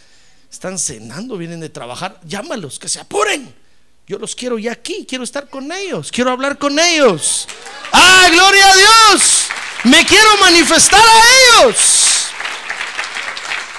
[0.51, 3.64] están cenando, vienen de trabajar, llámalos, que se apuren.
[4.07, 7.47] Yo los quiero ya aquí, quiero estar con ellos, quiero hablar con ellos.
[7.91, 9.47] ¡Ah, gloria a Dios!
[9.85, 12.27] Me quiero manifestar a ellos.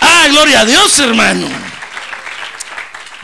[0.00, 1.48] ¡Ah, gloria a Dios, hermano!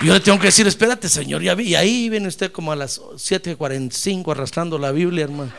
[0.03, 1.69] yo le tengo que decir, espérate, Señor, ya vi.
[1.69, 5.53] Y ahí viene usted como a las 7:45 arrastrando la Biblia, hermano.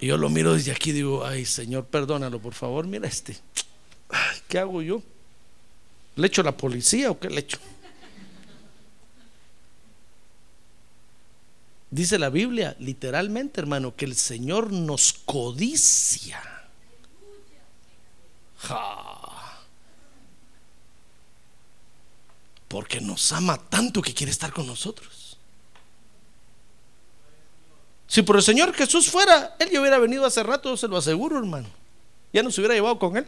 [0.00, 3.36] Y yo lo miro desde aquí y digo, ay, Señor, perdónalo, por favor, mira este.
[4.48, 5.02] ¿Qué hago yo?
[6.16, 7.58] ¿Le echo la policía o qué le echo?
[11.90, 16.42] Dice la Biblia, literalmente, hermano, que el Señor nos codicia.
[18.58, 19.62] Ja.
[22.68, 25.38] Porque nos ama tanto que quiere estar con nosotros.
[28.08, 31.38] Si por el Señor Jesús fuera, Él ya hubiera venido hace rato, se lo aseguro,
[31.38, 31.68] hermano.
[32.32, 33.26] Ya nos hubiera llevado con Él.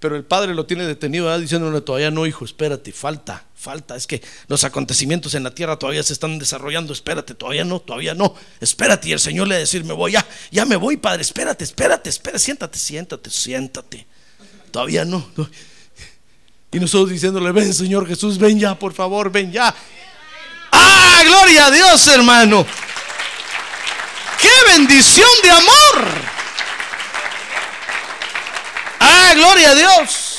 [0.00, 3.96] Pero el Padre lo tiene detenido diciéndole todavía no, hijo, espérate, falta, falta.
[3.96, 6.94] Es que los acontecimientos en la tierra todavía se están desarrollando.
[6.94, 8.34] Espérate, todavía no, todavía no.
[8.60, 9.10] Espérate.
[9.10, 12.38] Y el Señor le decir, me voy, ya, ya me voy, Padre, espérate, espérate, espérate,
[12.38, 14.06] siéntate, siéntate, siéntate.
[14.70, 15.30] Todavía no.
[16.72, 19.74] Y nosotros diciéndole, ven Señor Jesús, ven ya, por favor, ven ya.
[20.72, 22.64] Ah, gloria a Dios, hermano.
[24.40, 26.39] Qué bendición de amor.
[29.34, 30.38] Gloria a Dios.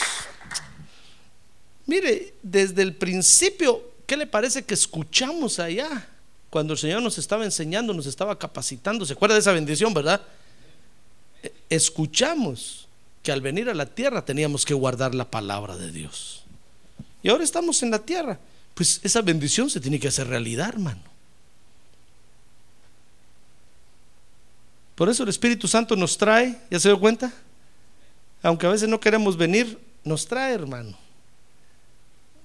[1.86, 6.08] Mire, desde el principio, ¿qué le parece que escuchamos allá?
[6.50, 9.06] Cuando el Señor nos estaba enseñando, nos estaba capacitando.
[9.06, 10.22] ¿Se acuerda de esa bendición, verdad?
[11.70, 12.88] escuchamos
[13.24, 16.44] que al venir a la tierra teníamos que guardar la palabra de Dios.
[17.24, 18.40] Y ahora estamos en la tierra.
[18.74, 21.02] Pues esa bendición se tiene que hacer realidad, hermano.
[24.96, 27.32] Por eso el Espíritu Santo nos trae, ¿ya se dio cuenta?
[28.44, 30.98] Aunque a veces no queremos venir, nos trae, hermano.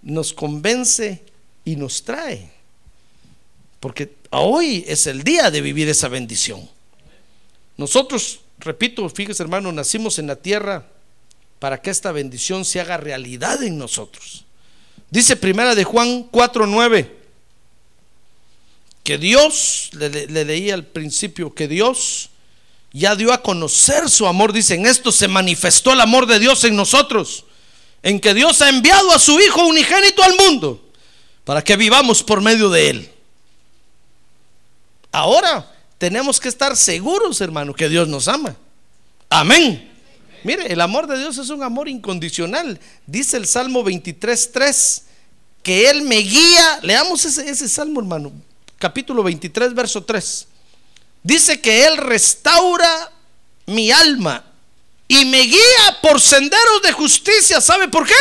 [0.03, 1.23] Nos convence
[1.65, 2.51] y nos trae.
[3.81, 6.69] Porque hoy es el día de vivir esa bendición.
[7.77, 10.87] Nosotros, repito, fíjese hermano, nacimos en la tierra
[11.59, 14.45] para que esta bendición se haga realidad en nosotros.
[15.11, 17.11] Dice primera de Juan 4:9
[19.03, 22.31] que Dios, le, le leí al principio, que Dios
[22.92, 24.53] ya dio a conocer su amor.
[24.53, 27.44] Dice, en esto se manifestó el amor de Dios en nosotros,
[28.03, 30.83] en que Dios ha enviado a su Hijo unigénito al mundo
[31.44, 33.11] para que vivamos por medio de Él.
[35.12, 38.57] Ahora tenemos que estar seguros, hermano, que Dios nos ama.
[39.31, 39.92] Amén.
[40.44, 42.79] Mire, el amor de Dios es un amor incondicional.
[43.07, 45.03] Dice el Salmo 23.3
[45.62, 46.81] que Él me guía.
[46.83, 48.33] Leamos ese, ese Salmo, hermano.
[48.79, 50.49] Capítulo 23, verso 3.
[51.27, 53.11] Dice que Él restaura
[53.67, 54.45] mi alma
[55.09, 57.61] y me guía por senderos de justicia.
[57.61, 58.15] ¿Sabe por qué?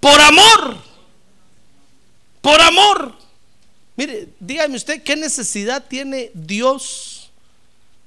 [0.00, 0.78] Por amor.
[2.40, 3.14] Por amor.
[3.96, 7.30] Mire, dígame usted, ¿qué necesidad tiene Dios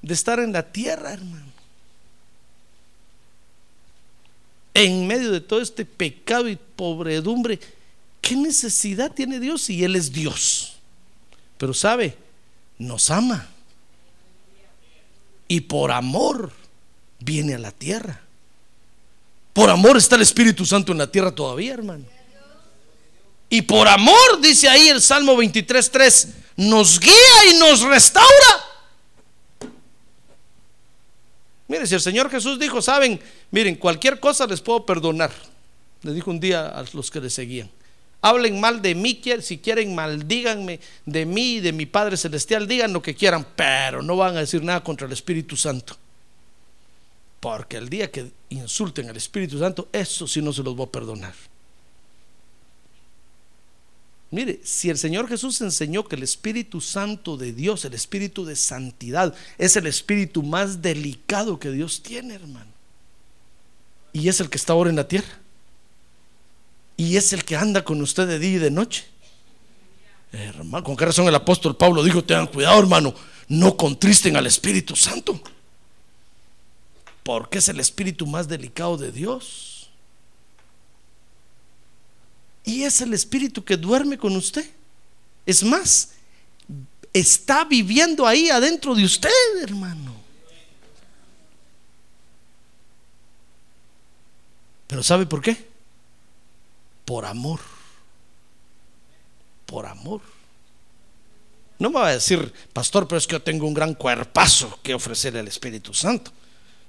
[0.01, 1.51] de estar en la tierra, hermano?
[4.73, 7.59] En medio de todo este pecado y pobredumbre,
[8.19, 10.77] ¿qué necesidad tiene Dios si Él es Dios?
[11.59, 12.17] Pero sabe,
[12.79, 13.47] nos ama
[15.47, 16.51] y por amor
[17.19, 18.21] viene a la tierra.
[19.53, 22.05] Por amor está el Espíritu Santo en la tierra todavía, hermano.
[23.49, 28.27] Y por amor, dice ahí el Salmo 23.3, nos guía y nos restaura.
[31.67, 33.19] Mire, si el Señor Jesús dijo, saben,
[33.51, 35.31] miren, cualquier cosa les puedo perdonar.
[36.01, 37.69] Le dijo un día a los que le seguían.
[38.21, 42.91] Hablen mal de mí, si quieren maldíganme de mí y de mi Padre Celestial, digan
[42.91, 45.95] lo que quieran, pero no van a decir nada contra el Espíritu Santo.
[47.39, 50.91] Porque el día que insulten al Espíritu Santo, eso sí no se los voy a
[50.91, 51.33] perdonar.
[54.31, 58.55] Mire, si el Señor Jesús enseñó que el Espíritu Santo de Dios, el Espíritu de
[58.55, 62.71] santidad, es el Espíritu más delicado que Dios tiene, hermano.
[64.11, 65.46] Y es el que está ahora en la tierra
[66.97, 69.05] y es el que anda con usted de día y de noche.
[70.31, 73.13] Hermano, ¿con qué razón el apóstol Pablo dijo, tengan cuidado hermano,
[73.47, 75.39] no contristen al Espíritu Santo?
[77.23, 79.89] Porque es el Espíritu más delicado de Dios.
[82.65, 84.69] Y es el Espíritu que duerme con usted.
[85.45, 86.13] Es más,
[87.13, 89.29] está viviendo ahí adentro de usted,
[89.61, 90.15] hermano.
[94.87, 95.76] Pero ¿sabe por qué?
[97.07, 97.61] Por amor.
[99.65, 100.19] Por amor.
[101.79, 104.93] No me va a decir, pastor, pero es que yo tengo un gran cuerpazo que
[104.93, 106.31] ofrecerle al Espíritu Santo.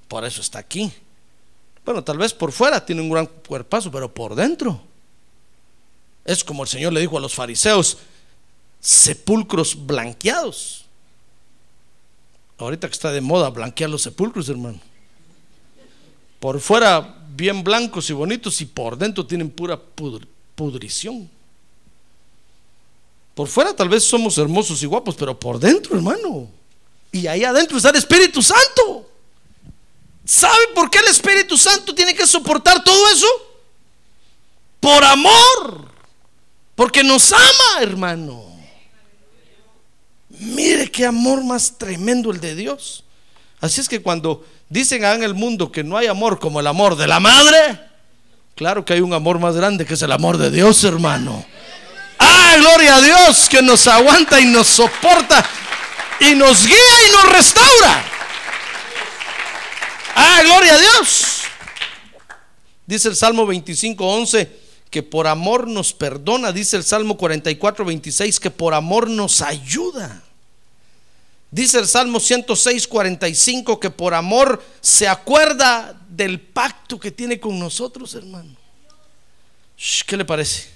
[0.08, 0.92] Por eso está aquí.
[1.84, 4.82] Bueno, tal vez por fuera tiene un gran cuerpazo, pero por dentro.
[6.24, 7.98] Es como el Señor le dijo a los fariseos,
[8.80, 10.84] sepulcros blanqueados.
[12.58, 14.80] Ahorita que está de moda blanquear los sepulcros, hermano.
[16.40, 19.80] Por fuera bien blancos y bonitos y por dentro tienen pura
[20.56, 21.30] pudrición.
[23.32, 26.50] Por fuera tal vez somos hermosos y guapos, pero por dentro, hermano.
[27.12, 29.08] Y ahí adentro está el Espíritu Santo.
[30.24, 33.28] ¿Sabe por qué el Espíritu Santo tiene que soportar todo eso?
[34.80, 35.88] Por amor.
[36.74, 38.44] Porque nos ama, hermano.
[40.28, 43.04] Mire qué amor más tremendo el de Dios.
[43.60, 46.96] Así es que cuando Dicen en el mundo que no hay amor como el amor
[46.96, 47.80] de la madre.
[48.54, 51.44] Claro que hay un amor más grande que es el amor de Dios, hermano.
[52.18, 55.44] Ah, gloria a Dios que nos aguanta y nos soporta
[56.20, 56.74] y nos guía
[57.08, 58.04] y nos restaura.
[60.14, 61.42] Ah, gloria a Dios.
[62.86, 64.58] Dice el Salmo 25, 11
[64.90, 66.52] que por amor nos perdona.
[66.52, 70.22] Dice el Salmo 44, 26 que por amor nos ayuda.
[71.50, 77.58] Dice el Salmo 106, 45 que por amor se acuerda del pacto que tiene con
[77.58, 78.54] nosotros, hermano.
[80.06, 80.68] ¿Qué le parece?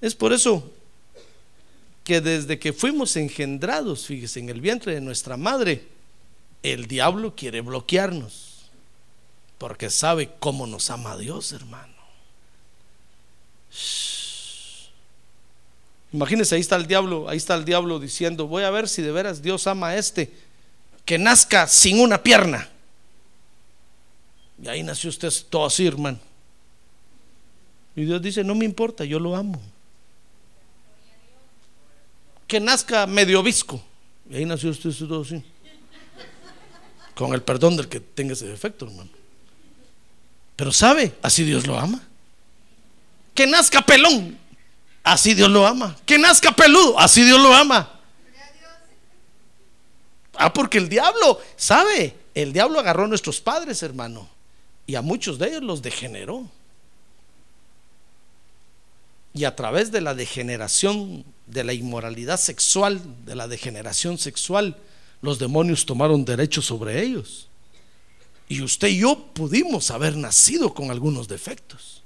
[0.00, 0.70] Es por eso
[2.04, 5.86] que desde que fuimos engendrados, fíjese, en el vientre de nuestra madre,
[6.62, 8.70] el diablo quiere bloquearnos,
[9.58, 11.94] porque sabe cómo nos ama Dios, hermano.
[16.12, 19.12] Imagínense, ahí está el diablo, ahí está el diablo diciendo, voy a ver si de
[19.12, 20.32] veras Dios ama a este.
[21.04, 22.68] que nazca sin una pierna.
[24.62, 26.18] Y ahí nació usted todo así, hermano.
[27.96, 29.60] Y Dios dice, no me importa, yo lo amo.
[32.46, 33.82] Que nazca medio visco.
[34.28, 35.42] Y ahí nació usted todo así.
[37.14, 39.10] Con el perdón del que tenga ese defecto, hermano.
[40.56, 42.02] Pero sabe, así Dios lo ama.
[43.34, 44.36] Que nazca pelón,
[45.02, 45.96] así Dios lo ama.
[46.06, 48.00] Que nazca peludo, así Dios lo ama.
[50.34, 52.16] Ah, porque el diablo, ¿sabe?
[52.34, 54.28] El diablo agarró a nuestros padres, hermano.
[54.86, 56.48] Y a muchos de ellos los degeneró.
[59.34, 64.76] Y a través de la degeneración, de la inmoralidad sexual, de la degeneración sexual,
[65.20, 67.48] los demonios tomaron derecho sobre ellos.
[68.48, 71.99] Y usted y yo pudimos haber nacido con algunos defectos.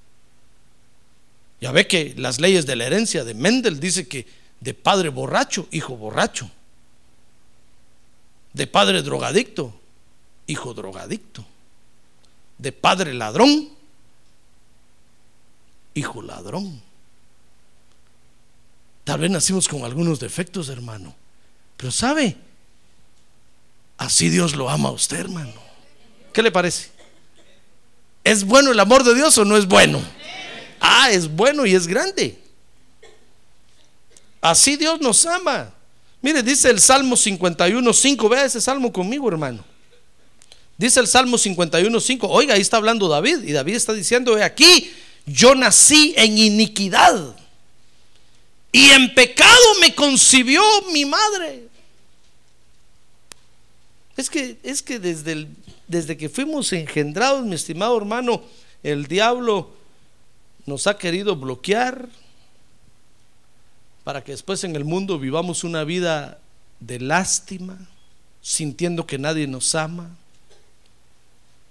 [1.65, 4.27] Ya ve que las leyes de la herencia de Mendel dice que
[4.61, 6.51] de padre borracho, hijo borracho.
[8.53, 9.75] De padre drogadicto,
[10.47, 11.43] hijo drogadicto.
[12.59, 13.71] De padre ladrón,
[15.95, 16.83] hijo ladrón.
[19.05, 21.15] Tal vez nacimos con algunos defectos, hermano.
[21.79, 22.37] Pero sabe,
[23.97, 25.63] así Dios lo ama a usted, hermano.
[26.35, 26.91] ¿Qué le parece?
[28.23, 30.03] ¿Es bueno el amor de Dios o no es bueno?
[30.87, 32.39] Ah, es bueno y es grande.
[34.39, 35.73] Así Dios nos ama.
[36.21, 38.29] Mire, dice el Salmo 51.5.
[38.29, 39.65] Vea ese salmo conmigo, hermano.
[40.77, 42.27] Dice el Salmo 51.5.
[42.29, 43.45] Oiga, ahí está hablando David.
[43.45, 44.93] Y David está diciendo, aquí,
[45.25, 47.35] yo nací en iniquidad
[48.71, 50.63] y en pecado me concibió
[50.93, 51.67] mi madre.
[54.19, 55.47] Es que, es que desde,
[55.89, 58.43] desde que fuimos engendrados, mi estimado hermano,
[58.83, 59.83] el diablo
[60.67, 62.09] nos ha querido bloquear
[64.03, 66.39] para que después en el mundo vivamos una vida
[66.81, 67.79] de lástima,
[68.43, 70.11] sintiendo que nadie nos ama,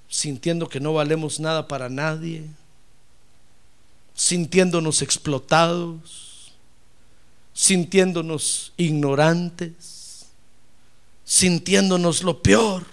[0.10, 2.46] sintiendo que no valemos nada para nadie,
[4.16, 6.34] sintiéndonos explotados
[7.54, 10.26] sintiéndonos ignorantes,
[11.24, 12.86] sintiéndonos lo peor.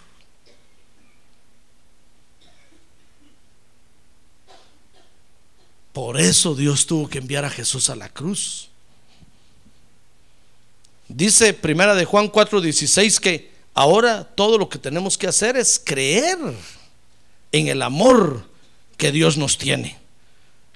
[5.93, 8.69] Por eso Dios tuvo que enviar a Jesús a la cruz.
[11.09, 16.39] Dice Primera de Juan 4:16 que ahora todo lo que tenemos que hacer es creer
[17.51, 18.45] en el amor
[18.97, 19.99] que Dios nos tiene.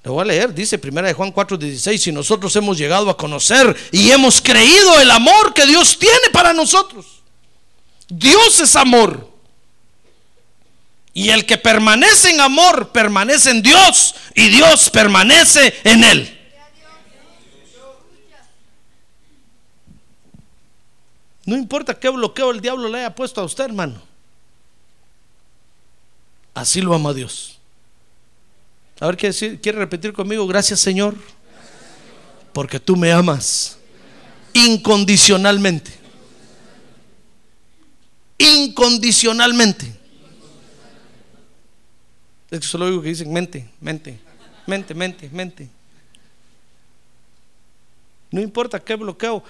[0.02, 3.76] Le voy a leer, dice Primera de Juan 4:16, si nosotros hemos llegado a conocer
[3.92, 7.22] y hemos creído el amor que Dios tiene para nosotros.
[8.08, 9.33] Dios es amor.
[11.16, 16.40] Y el que permanece en amor permanece en Dios y Dios permanece en él.
[21.46, 24.02] No importa qué bloqueo el diablo le haya puesto a usted, hermano.
[26.52, 27.58] Así lo ama Dios.
[28.98, 30.46] A ver, ¿quiere, quiere repetir conmigo?
[30.48, 31.14] Gracias Señor,
[32.52, 33.78] porque tú me amas
[34.52, 35.92] incondicionalmente.
[38.38, 40.03] Incondicionalmente.
[42.54, 44.16] Es que solo digo que dicen mente, mente,
[44.64, 45.68] mente, mente, mente.
[48.30, 49.42] No importa qué bloqueo.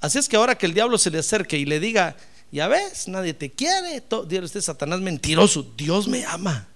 [0.00, 2.16] Así es que ahora que el diablo se le acerque y le diga,
[2.50, 6.66] ya ves, nadie te quiere, Dios usted Satanás mentiroso, Dios me ama.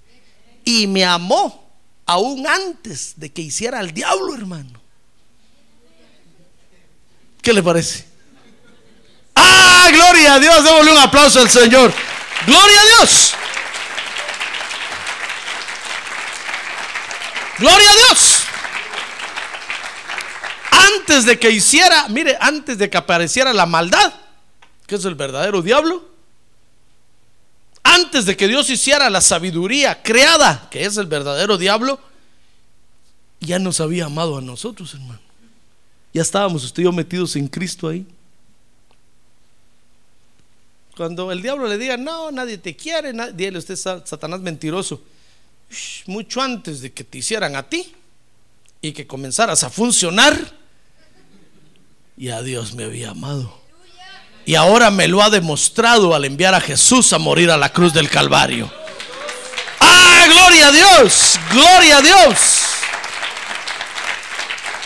[0.65, 1.69] Y me amó
[2.07, 4.81] aún antes de que hiciera al diablo, hermano.
[7.43, 8.05] ¿Qué le parece?
[9.35, 10.63] ¡Ah, gloria a Dios!
[10.63, 11.93] Démosle un aplauso al Señor.
[12.47, 13.35] ¡Gloria a Dios!
[17.63, 18.43] ¡Gloria a Dios!
[20.97, 24.13] Antes de que hiciera, mire, antes de que apareciera la maldad,
[24.85, 26.05] que es el verdadero diablo,
[27.85, 32.01] antes de que Dios hiciera la sabiduría creada, que es el verdadero diablo,
[33.39, 35.21] ya nos había amado a nosotros, hermano.
[36.13, 38.05] Ya estábamos usted y yo metidos en Cristo ahí.
[40.97, 45.01] Cuando el diablo le diga, no, nadie te quiere, dile usted, Satanás mentiroso.
[46.07, 47.95] Mucho antes de que te hicieran a ti
[48.81, 50.37] y que comenzaras a funcionar,
[52.17, 53.61] ya Dios me había amado.
[54.45, 57.93] Y ahora me lo ha demostrado al enviar a Jesús a morir a la cruz
[57.93, 58.71] del Calvario.
[59.81, 61.39] ¡Ah, gloria a Dios!
[61.53, 62.39] ¡Gloria a Dios!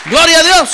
[0.05, 0.69] ¡Gloria a Dios!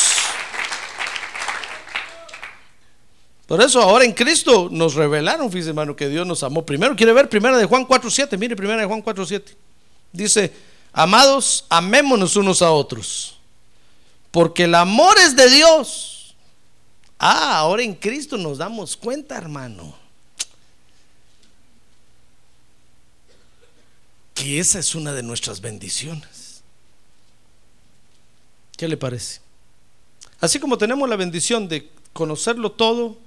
[3.47, 6.65] Por eso ahora en Cristo nos revelaron, fíjese hermano, que Dios nos amó.
[6.65, 8.37] Primero quiere ver primera de Juan 4.7.
[8.37, 9.55] Mire, primera de Juan 4.7.
[10.13, 10.53] Dice,
[10.93, 13.37] amados, amémonos unos a otros,
[14.31, 16.35] porque el amor es de Dios.
[17.17, 19.95] Ah, ahora en Cristo nos damos cuenta, hermano.
[24.35, 26.61] Que esa es una de nuestras bendiciones.
[28.77, 29.41] ¿Qué le parece?
[30.39, 33.17] Así como tenemos la bendición de conocerlo todo,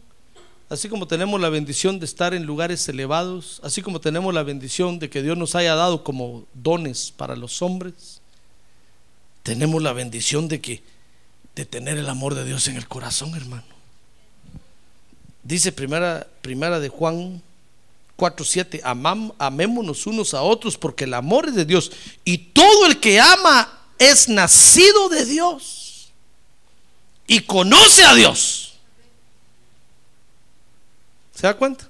[0.68, 4.98] así como tenemos la bendición de estar en lugares elevados, así como tenemos la bendición
[4.98, 8.20] de que Dios nos haya dado como dones para los hombres,
[9.42, 10.82] tenemos la bendición de que
[11.54, 13.64] de tener el amor de Dios en el corazón, hermano.
[15.42, 17.40] Dice primera, primera de Juan
[18.18, 18.80] 4:7,
[19.38, 21.92] amémonos unos a otros porque el amor es de Dios
[22.24, 26.12] y todo el que ama es nacido de Dios
[27.26, 28.65] y conoce a Dios.
[31.36, 31.86] ¿Se da cuenta?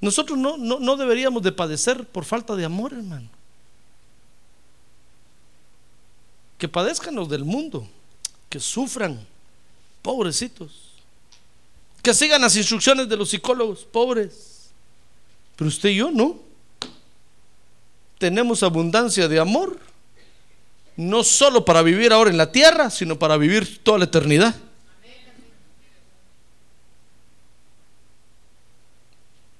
[0.00, 3.28] Nosotros no, no, no deberíamos de padecer por falta de amor, hermano.
[6.58, 7.86] Que padezcan los del mundo,
[8.48, 9.24] que sufran,
[10.02, 10.72] pobrecitos.
[12.02, 14.70] Que sigan las instrucciones de los psicólogos, pobres.
[15.54, 16.40] Pero usted y yo no.
[18.18, 19.78] Tenemos abundancia de amor,
[20.96, 24.56] no solo para vivir ahora en la tierra, sino para vivir toda la eternidad.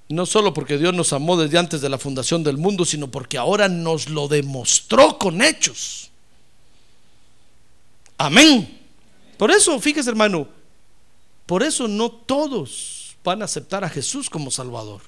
[0.09, 3.37] No solo porque Dios nos amó desde antes de la fundación del mundo, sino porque
[3.37, 6.11] ahora nos lo demostró con hechos.
[8.17, 8.79] Amén.
[9.37, 10.47] Por eso, fíjese hermano,
[11.45, 15.01] por eso no todos van a aceptar a Jesús como Salvador.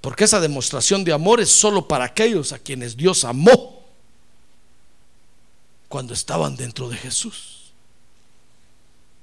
[0.00, 3.84] Porque esa demostración de amor es solo para aquellos a quienes Dios amó
[5.88, 7.72] cuando estaban dentro de Jesús.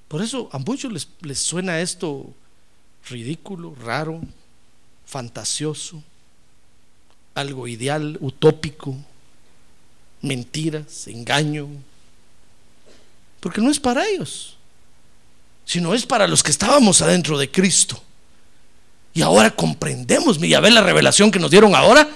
[0.08, 2.34] Por eso a muchos les, les suena esto
[3.10, 4.22] ridículo, raro,
[5.06, 6.04] fantasioso,
[7.36, 8.96] algo ideal, utópico,
[10.22, 11.68] mentiras, engaño,
[13.40, 14.58] porque no es para ellos,
[15.66, 18.02] sino es para los que estábamos adentro de Cristo.
[19.14, 22.08] Y ahora comprendemos, mira, ve la revelación que nos dieron ahora,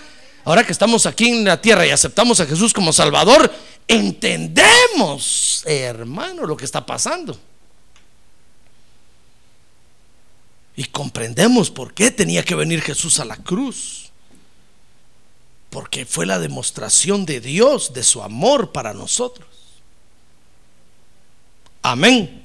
[0.44, 3.52] ahora que estamos aquí en la tierra y aceptamos a Jesús como Salvador,
[3.88, 7.40] entendemos, hermano, lo que está pasando.
[10.76, 14.10] Y comprendemos por qué tenía que venir Jesús a la cruz.
[15.70, 19.48] Porque fue la demostración de Dios, de su amor para nosotros.
[21.82, 22.42] Amén.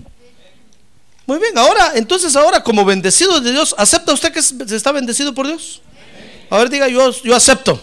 [1.27, 5.35] Muy bien, ahora, entonces ahora como bendecido de Dios, ¿acepta usted que se está bendecido
[5.35, 5.83] por Dios?
[6.49, 7.81] A ver, diga, yo, yo acepto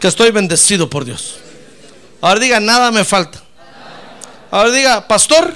[0.00, 1.36] que estoy bendecido por Dios.
[2.22, 3.42] A ver, diga, nada me falta.
[4.50, 5.54] A ver, diga, pastor,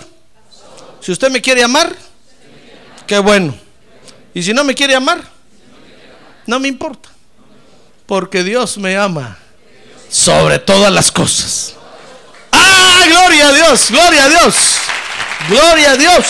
[1.00, 1.96] si usted me quiere amar,
[3.06, 3.54] qué bueno.
[4.34, 5.22] Y si no me quiere amar,
[6.46, 7.08] no me importa.
[8.06, 9.38] Porque Dios me ama
[10.08, 11.74] sobre todas las cosas.
[12.50, 13.90] ¡Ah, gloria a Dios!
[13.90, 14.54] ¡Gloria a Dios!
[15.48, 16.26] ¡Gloria a Dios!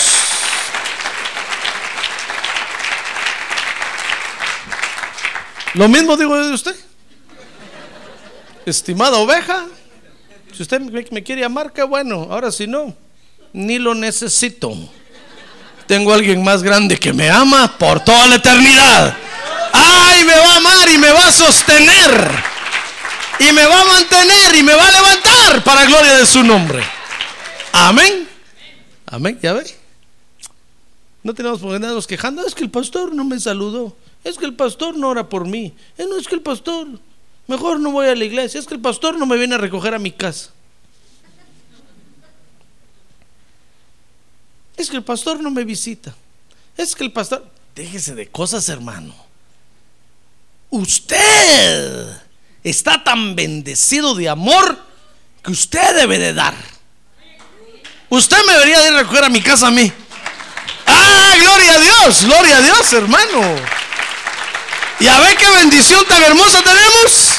[5.74, 6.76] Lo mismo digo de usted.
[8.66, 9.66] Estimada oveja,
[10.54, 12.28] si usted me quiere amar, qué bueno.
[12.30, 12.94] Ahora si no,
[13.52, 14.76] ni lo necesito.
[15.86, 19.16] Tengo a alguien más grande que me ama por toda la eternidad.
[19.72, 22.52] ¡Ay, me va a amar y me va a sostener!
[23.38, 26.82] Y me va a mantener y me va a levantar para gloria de su nombre.
[27.72, 28.28] Amén.
[29.06, 29.64] Amén, ya ve.
[31.22, 32.46] No tenemos por qué andarnos quejando.
[32.46, 33.96] Es que el pastor no me saludó.
[34.24, 35.74] Es que el pastor no ora por mí.
[35.98, 36.86] Eh, no es que el pastor.
[37.46, 38.60] Mejor no voy a la iglesia.
[38.60, 40.50] Es que el pastor no me viene a recoger a mi casa.
[44.82, 46.12] Es que el pastor no me visita.
[46.76, 47.48] Es que el pastor...
[47.72, 49.14] Déjese de cosas, hermano.
[50.70, 52.08] Usted
[52.64, 54.84] está tan bendecido de amor
[55.44, 56.56] que usted debe de dar.
[58.08, 59.92] Usted me debería ir a recoger a mi casa a mí.
[60.84, 62.24] ¡Ah, gloria a Dios!
[62.24, 63.54] ¡Gloria a Dios, hermano!
[64.98, 67.31] ¿Y a ver qué bendición tan hermosa tenemos?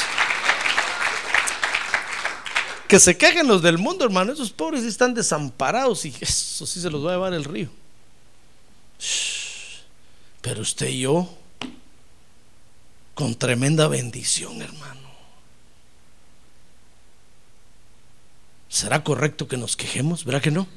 [2.94, 4.34] Que se quejen los del mundo, hermano.
[4.34, 7.72] Esos pobres están desamparados y eso sí se los va a llevar el río.
[10.42, 11.28] Pero usted y yo,
[13.16, 15.10] con tremenda bendición, hermano.
[18.70, 20.24] ¿Será correcto que nos quejemos?
[20.24, 20.68] ¿Verá que no?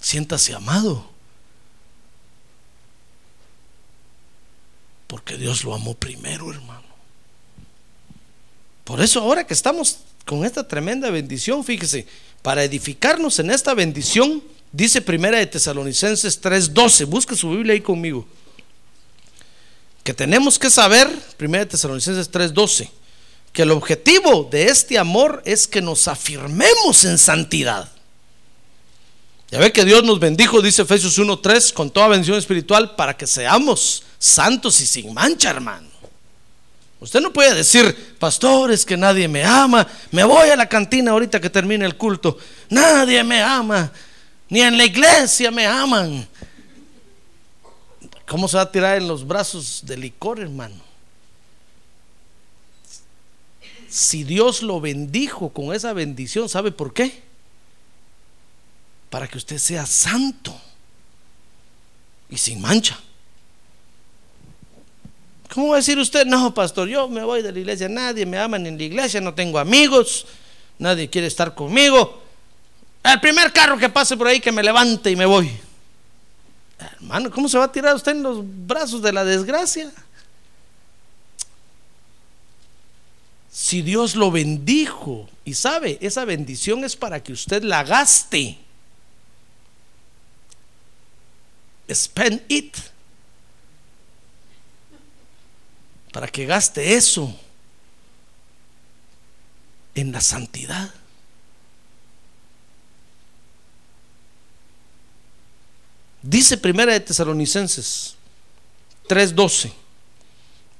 [0.00, 1.10] Siéntase amado.
[5.06, 6.89] Porque Dios lo amó primero, hermano.
[8.90, 12.08] Por eso ahora que estamos con esta tremenda bendición, fíjese,
[12.42, 18.26] para edificarnos en esta bendición, dice Primera de Tesalonicenses 3:12, busque su Biblia ahí conmigo.
[20.02, 22.90] Que tenemos que saber, Primera de Tesalonicenses 3:12,
[23.52, 27.88] que el objetivo de este amor es que nos afirmemos en santidad.
[29.52, 33.28] Ya ve que Dios nos bendijo, dice Efesios 1:3, con toda bendición espiritual para que
[33.28, 35.89] seamos santos y sin mancha, hermano.
[37.00, 39.86] Usted no puede decir, pastores, que nadie me ama.
[40.10, 42.38] Me voy a la cantina ahorita que termine el culto.
[42.68, 43.90] Nadie me ama.
[44.50, 46.28] Ni en la iglesia me aman.
[48.28, 50.76] ¿Cómo se va a tirar en los brazos de licor, hermano?
[53.88, 57.22] Si Dios lo bendijo con esa bendición, ¿sabe por qué?
[59.08, 60.56] Para que usted sea santo
[62.28, 63.00] y sin mancha.
[65.52, 66.26] ¿Cómo va a decir usted?
[66.26, 69.34] No, pastor, yo me voy de la iglesia, nadie me ama en la iglesia, no
[69.34, 70.26] tengo amigos,
[70.78, 72.22] nadie quiere estar conmigo.
[73.02, 75.50] El primer carro que pase por ahí que me levante y me voy.
[76.78, 79.92] Hermano, ¿cómo se va a tirar usted en los brazos de la desgracia?
[83.50, 88.56] Si Dios lo bendijo y sabe, esa bendición es para que usted la gaste.
[91.92, 92.76] Spend it.
[96.12, 97.34] Para que gaste eso
[99.94, 100.92] en la santidad.
[106.22, 108.16] Dice Primera de Tesalonicenses
[109.08, 109.72] 3:12.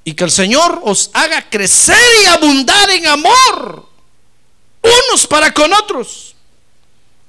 [0.03, 3.87] Y que el Señor os haga crecer y abundar en amor,
[4.83, 6.35] unos para con otros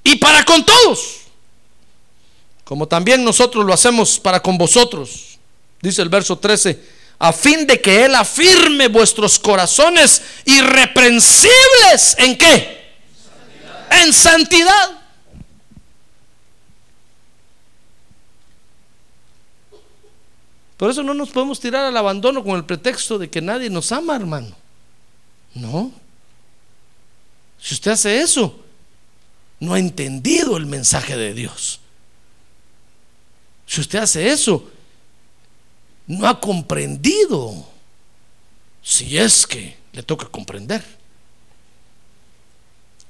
[0.02, 1.18] y para con todos,
[2.64, 5.38] como también nosotros lo hacemos para con vosotros.
[5.82, 6.82] Dice el verso 13,
[7.22, 12.96] a fin de que Él afirme vuestros corazones irreprensibles en qué?
[13.92, 15.00] En santidad.
[20.76, 23.92] Por eso no nos podemos tirar al abandono con el pretexto de que nadie nos
[23.92, 24.56] ama, hermano.
[25.54, 25.92] No.
[27.60, 28.58] Si usted hace eso,
[29.60, 31.78] no ha entendido el mensaje de Dios.
[33.64, 34.68] Si usted hace eso,
[36.06, 37.66] no ha comprendido.
[38.82, 40.82] Si es que le toca comprender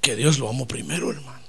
[0.00, 1.40] que Dios lo amo primero, hermano.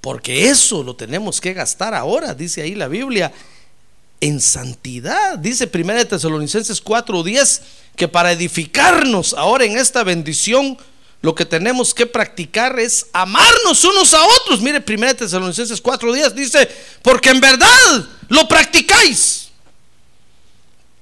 [0.00, 3.32] Porque eso lo tenemos que gastar ahora, dice ahí la Biblia
[4.20, 5.38] en santidad.
[5.38, 7.60] Dice 1 Tesalonicenses 4:10
[7.94, 10.78] que para edificarnos ahora en esta bendición,
[11.20, 14.60] lo que tenemos que practicar es amarnos unos a otros.
[14.60, 16.68] Mire 1 Tesalonicenses 4:10 dice,
[17.02, 19.41] porque en verdad lo practicáis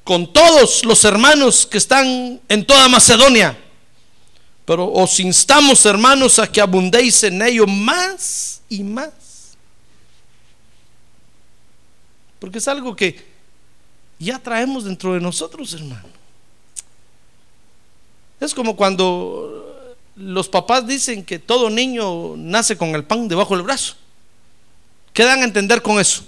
[0.04, 3.58] con todos los hermanos que están en toda Macedonia.
[4.64, 9.10] Pero os instamos, hermanos, a que abundéis en ello más y más
[12.40, 13.22] Porque es algo que
[14.18, 16.08] ya traemos dentro de nosotros, hermano.
[18.40, 23.64] Es como cuando los papás dicen que todo niño nace con el pan debajo del
[23.64, 23.94] brazo.
[25.12, 26.24] ¿Qué dan a entender con eso?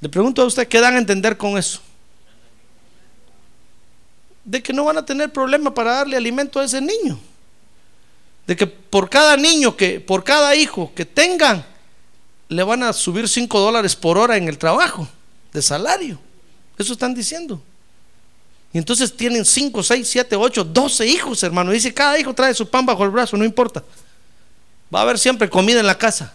[0.00, 1.80] Le pregunto a usted, ¿qué dan a entender con eso?
[4.46, 7.18] De que no van a tener problema para darle alimento a ese niño.
[8.46, 11.62] De que por cada niño que, por cada hijo que tengan,
[12.48, 15.06] le van a subir 5 dólares por hora en el trabajo
[15.52, 16.18] de salario.
[16.78, 17.60] Eso están diciendo.
[18.72, 21.72] Y entonces tienen 5, 6, 7, 8, 12 hijos, hermano.
[21.72, 23.82] Dice, cada hijo trae su pan bajo el brazo, no importa.
[24.94, 26.32] Va a haber siempre comida en la casa.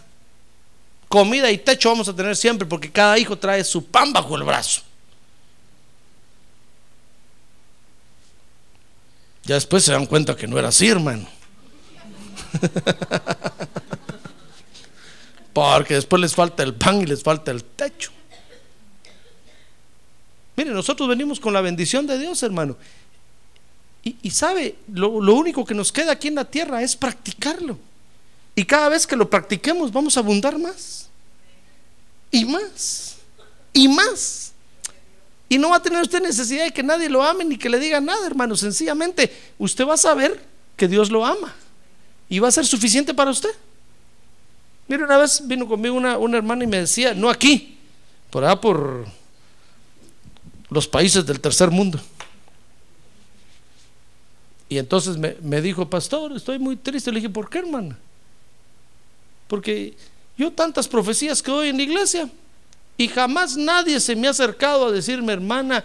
[1.08, 4.42] Comida y techo vamos a tener siempre porque cada hijo trae su pan bajo el
[4.42, 4.82] brazo.
[9.44, 11.26] Ya después se dan cuenta que no era así, hermano.
[15.52, 18.10] Porque después les falta el pan y les falta el techo.
[20.56, 22.76] Mire, nosotros venimos con la bendición de Dios, hermano.
[24.04, 27.78] Y, sabe, lo, lo único que nos queda aquí en la tierra es practicarlo.
[28.56, 31.08] Y cada vez que lo practiquemos vamos a abundar más.
[32.32, 33.16] Y más.
[33.72, 34.41] Y más.
[35.52, 37.78] Y no va a tener usted necesidad de que nadie lo ame ni que le
[37.78, 38.56] diga nada, hermano.
[38.56, 40.42] Sencillamente, usted va a saber
[40.78, 41.54] que Dios lo ama.
[42.30, 43.50] Y va a ser suficiente para usted.
[44.88, 47.76] Mire, una vez vino conmigo una, hermana y me decía, no aquí,
[48.30, 49.04] por allá por
[50.70, 52.00] los países del tercer mundo.
[54.70, 57.12] Y entonces me, me, dijo, pastor, estoy muy triste.
[57.12, 57.98] Le dije, ¿por qué, hermana?
[59.48, 59.98] Porque
[60.38, 62.30] yo tantas profecías que doy en la iglesia
[63.02, 65.84] y jamás nadie se me ha acercado a decirme, hermana,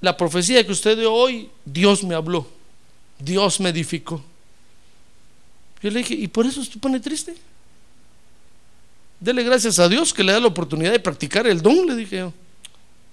[0.00, 2.46] la profecía que usted dio hoy, Dios me habló,
[3.18, 4.22] Dios me edificó.
[5.82, 7.34] Yo le dije, ¿y por eso se pone triste?
[9.20, 12.18] Dele gracias a Dios que le da la oportunidad de practicar el don, le dije
[12.18, 12.32] yo.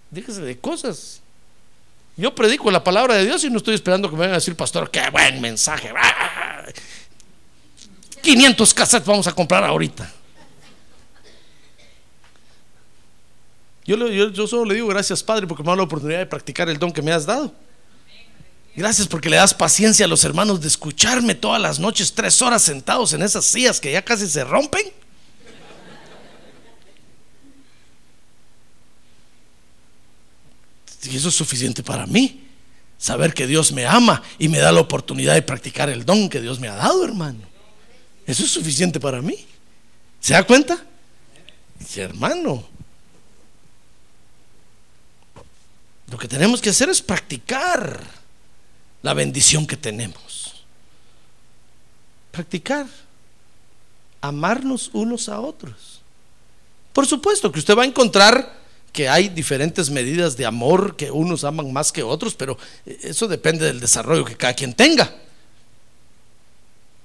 [0.10, 1.22] Déjese de cosas.
[2.18, 4.56] Yo predico la palabra de Dios y no estoy esperando que me vengan a decir,
[4.58, 5.94] pastor, qué buen mensaje.
[8.22, 10.12] 500 cassettes vamos a comprar ahorita.
[13.86, 16.78] Yo, yo solo le digo gracias, Padre, porque me da la oportunidad de practicar el
[16.78, 17.54] don que me has dado.
[18.76, 22.62] Gracias porque le das paciencia a los hermanos de escucharme todas las noches, tres horas
[22.62, 24.86] sentados en esas sillas que ya casi se rompen.
[31.04, 32.48] Y eso es suficiente para mí.
[32.98, 36.40] Saber que Dios me ama y me da la oportunidad de practicar el don que
[36.40, 37.40] Dios me ha dado, hermano.
[38.28, 39.46] Eso es suficiente para mí.
[40.20, 40.86] ¿Se da cuenta?
[41.86, 42.70] Sí, hermano,
[46.12, 48.00] lo que tenemos que hacer es practicar
[49.02, 50.66] la bendición que tenemos.
[52.32, 52.86] Practicar.
[54.20, 56.02] Amarnos unos a otros.
[56.92, 58.60] Por supuesto que usted va a encontrar
[58.92, 63.66] que hay diferentes medidas de amor, que unos aman más que otros, pero eso depende
[63.66, 65.16] del desarrollo que cada quien tenga.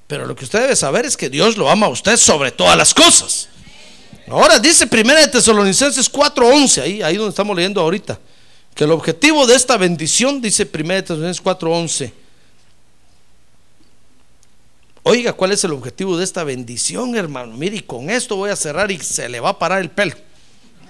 [0.09, 2.77] Pero lo que usted debe saber es que Dios lo ama a usted sobre todas
[2.77, 3.49] las cosas.
[4.29, 8.19] Ahora dice 1 de Tesalonicenses 4:11, ahí, ahí donde estamos leyendo ahorita,
[8.77, 12.13] que el objetivo de esta bendición, dice 1 de Tesalonicenses 4:11.
[15.03, 17.57] Oiga, ¿cuál es el objetivo de esta bendición, hermano?
[17.57, 20.15] Mire, y con esto voy a cerrar y se le va a parar el pelo.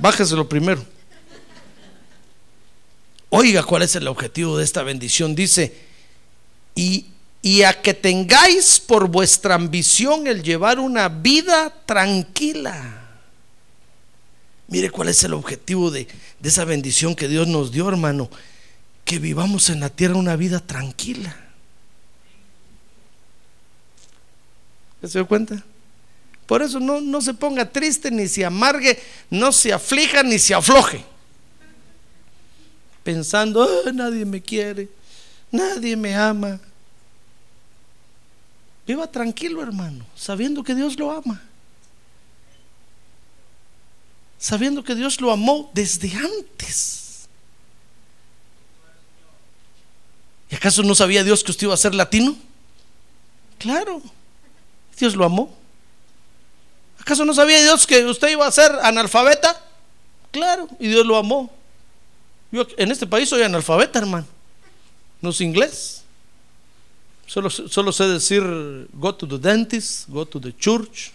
[0.01, 0.85] Bájeselo primero.
[3.29, 5.37] Oiga, ¿cuál es el objetivo de esta bendición?
[5.37, 5.77] Dice,
[6.75, 7.07] y,
[7.41, 13.06] y a que tengáis por vuestra ambición el llevar una vida tranquila.
[14.69, 16.09] Mire cuál es el objetivo de,
[16.41, 18.29] de esa bendición que Dios nos dio, hermano.
[19.05, 21.37] Que vivamos en la tierra una vida tranquila.
[25.03, 25.63] ¿Ya ¿Se dio cuenta?
[26.47, 28.99] Por eso no, no se ponga triste, ni se amargue,
[29.31, 31.05] no se aflija, ni se afloje.
[33.03, 34.89] Pensando, "Ah, nadie me quiere,
[35.51, 36.59] nadie me ama.
[38.87, 41.41] Viva tranquilo, hermano, sabiendo que Dios lo ama.
[44.39, 47.29] Sabiendo que Dios lo amó desde antes.
[50.51, 52.37] ¿Y acaso no sabía Dios que usted iba a ser latino?
[53.59, 54.03] Claro,
[54.99, 55.55] Dios lo amó.
[57.01, 59.61] ¿Acaso no sabía Dios que usted iba a ser analfabeta?
[60.31, 61.51] Claro, y Dios lo amó.
[62.53, 64.27] Yo en este país soy analfabeta, hermano.
[65.21, 66.03] No sé inglés.
[67.27, 68.43] Solo, solo sé decir
[68.93, 71.13] go to the dentist, go to the church.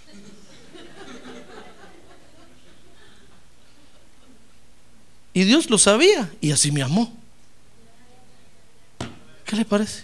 [5.34, 7.12] Y Dios lo sabía y así me amó.
[9.46, 10.04] ¿Qué le parece?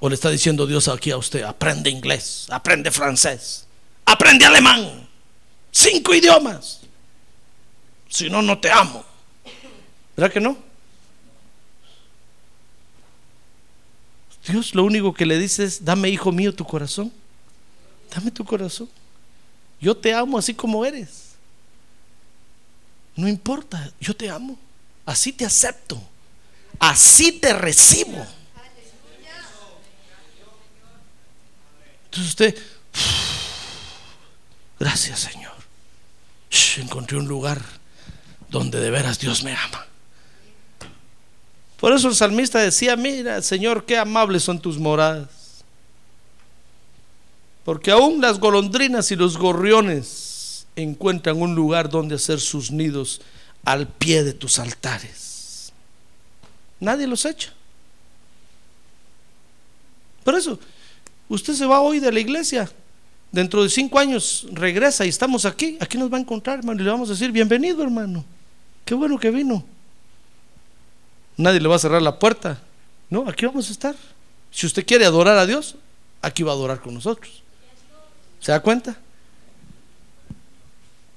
[0.00, 3.66] O le está diciendo Dios aquí a usted, aprende inglés, aprende francés,
[4.04, 5.08] aprende alemán,
[5.70, 6.80] cinco idiomas.
[8.08, 9.04] Si no, no te amo.
[10.16, 10.56] ¿Verdad que no?
[14.46, 17.10] Dios lo único que le dice es, dame hijo mío tu corazón.
[18.14, 18.88] Dame tu corazón.
[19.80, 21.23] Yo te amo así como eres.
[23.16, 24.58] No importa, yo te amo.
[25.06, 26.00] Así te acepto.
[26.78, 28.26] Así te recibo.
[32.04, 32.58] Entonces usted,
[34.78, 35.52] gracias Señor.
[36.76, 37.60] Encontré un lugar
[38.48, 39.86] donde de veras Dios me ama.
[41.78, 45.28] Por eso el salmista decía, mira Señor, qué amables son tus moradas.
[47.64, 50.33] Porque aún las golondrinas y los gorriones
[50.76, 53.20] encuentran un lugar donde hacer sus nidos
[53.64, 55.72] al pie de tus altares.
[56.80, 57.52] Nadie los echa.
[60.22, 60.58] Por eso,
[61.28, 62.70] usted se va hoy de la iglesia,
[63.30, 66.84] dentro de cinco años regresa y estamos aquí, aquí nos va a encontrar, hermano, y
[66.84, 68.24] le vamos a decir, bienvenido, hermano.
[68.84, 69.64] Qué bueno que vino.
[71.36, 72.60] Nadie le va a cerrar la puerta.
[73.10, 73.94] No, aquí vamos a estar.
[74.50, 75.76] Si usted quiere adorar a Dios,
[76.22, 77.42] aquí va a adorar con nosotros.
[78.40, 78.96] ¿Se da cuenta?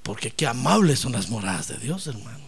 [0.08, 2.46] Porque qué amables son las moradas de Dios, hermano.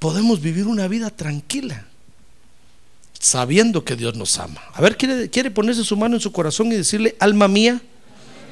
[0.00, 1.86] Podemos vivir una vida tranquila,
[3.20, 4.60] sabiendo que Dios nos ama.
[4.74, 7.80] A ver, ¿quiere, quiere ponerse su mano en su corazón y decirle, alma mía?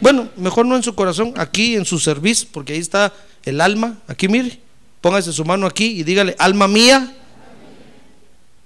[0.01, 3.13] Bueno, mejor no en su corazón, aquí en su servicio, porque ahí está
[3.43, 3.99] el alma.
[4.07, 4.61] Aquí mire,
[5.01, 7.13] póngase su mano aquí y dígale, alma mía,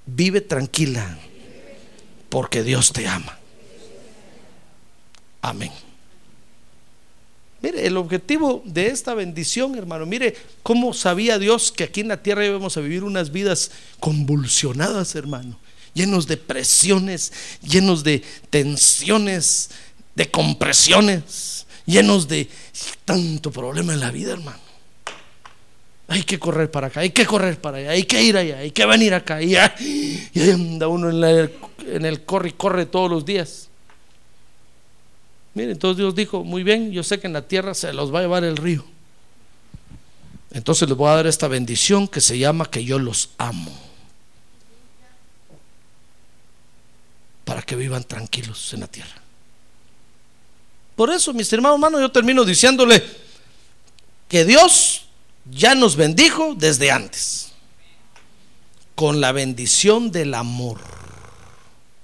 [0.05, 1.18] vive tranquila,
[2.28, 3.38] porque Dios te ama.
[5.40, 5.72] Amén.
[7.64, 12.22] Mire, el objetivo de esta bendición, hermano, mire cómo sabía Dios que aquí en la
[12.22, 15.58] tierra íbamos a vivir unas vidas convulsionadas, hermano,
[15.94, 19.70] llenos de presiones, llenos de tensiones,
[20.14, 22.50] de compresiones, llenos de
[23.06, 24.60] tanto problema en la vida, hermano.
[26.08, 28.72] Hay que correr para acá, hay que correr para allá, hay que ir allá, hay
[28.72, 29.40] que venir acá.
[29.40, 33.70] Y, ahí anda uno en el corre y corre todos los días.
[35.55, 38.18] Miren, entonces Dios dijo, muy bien, yo sé que en la tierra se los va
[38.18, 38.84] a llevar el río.
[40.50, 43.72] Entonces les voy a dar esta bendición que se llama que yo los amo.
[47.44, 49.14] Para que vivan tranquilos en la tierra.
[50.96, 53.02] Por eso, mis hermanos, hermanos, yo termino diciéndole
[54.28, 55.07] que Dios
[55.50, 57.52] ya nos bendijo desde antes.
[58.94, 60.78] Con la bendición del amor.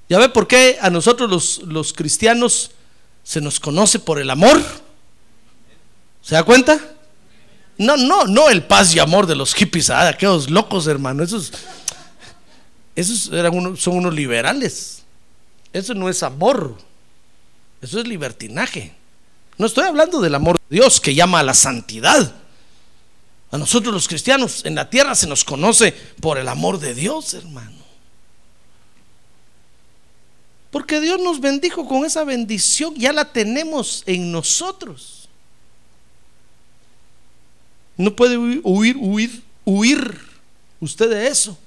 [0.09, 2.73] ¿Ya ve por qué a nosotros los, los cristianos
[3.23, 4.61] se nos conoce por el amor?
[6.23, 6.79] ¿Se da cuenta?
[7.79, 11.23] No, no, no el paz y amor de los hippies, ah, aquellos locos, hermano.
[11.23, 11.53] Esos,
[12.95, 15.03] esos eran son unos liberales.
[15.73, 16.77] Eso no es amor.
[17.81, 18.95] Eso es libertinaje.
[19.57, 22.35] No estoy hablando del amor de Dios que llama a la santidad.
[23.51, 27.35] A nosotros los cristianos en la tierra se nos conoce por el amor de Dios,
[27.35, 27.80] hermano.
[30.71, 35.29] Porque Dios nos bendijo con esa bendición, ya la tenemos en nosotros.
[37.97, 40.19] No puede huir, huir, huir,
[40.81, 41.59] usted de eso.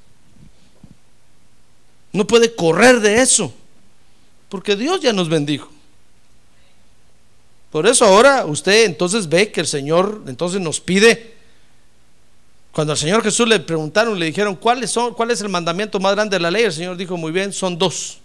[2.13, 3.53] No puede correr de eso,
[4.49, 5.69] porque Dios ya nos bendijo.
[7.71, 11.33] Por eso ahora usted entonces ve que el Señor entonces nos pide,
[12.71, 16.13] cuando al Señor Jesús le preguntaron, le dijeron, ¿cuál es, ¿cuál es el mandamiento más
[16.13, 16.63] grande de la ley?
[16.63, 18.19] El Señor dijo, muy bien, son dos.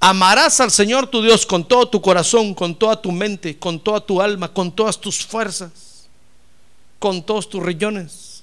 [0.00, 4.00] Amarás al Señor tu Dios con todo tu corazón, con toda tu mente, con toda
[4.00, 6.06] tu alma, con todas tus fuerzas,
[6.98, 8.42] con todos tus riñones,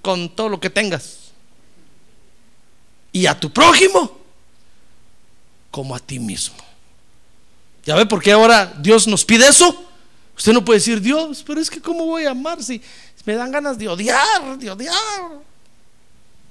[0.00, 1.18] con todo lo que tengas.
[3.12, 4.18] Y a tu prójimo
[5.70, 6.56] como a ti mismo.
[7.84, 9.84] ¿Ya ve por qué ahora Dios nos pide eso?
[10.36, 12.80] Usted no puede decir, Dios, pero es que ¿cómo voy a amar si
[13.24, 14.96] me dan ganas de odiar, de odiar?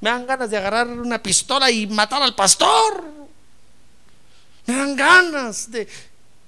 [0.01, 3.20] Me dan ganas de agarrar una pistola y matar al pastor
[4.65, 5.87] me dan ganas de...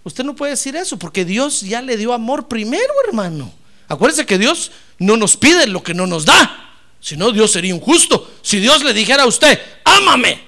[0.03, 3.51] Usted no puede decir eso porque Dios ya le dio amor primero, hermano.
[3.87, 6.71] Acuérdese que Dios no nos pide lo que no nos da.
[6.99, 8.31] Si no, Dios sería injusto.
[8.41, 10.41] Si Dios le dijera a usted, ámame,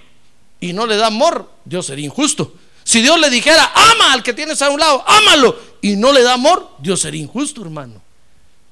[0.60, 2.54] y no le da amor, Dios sería injusto.
[2.84, 6.22] Si Dios le dijera, ama al que tienes a un lado, ámalo, y no le
[6.22, 8.02] da amor, Dios sería injusto, hermano.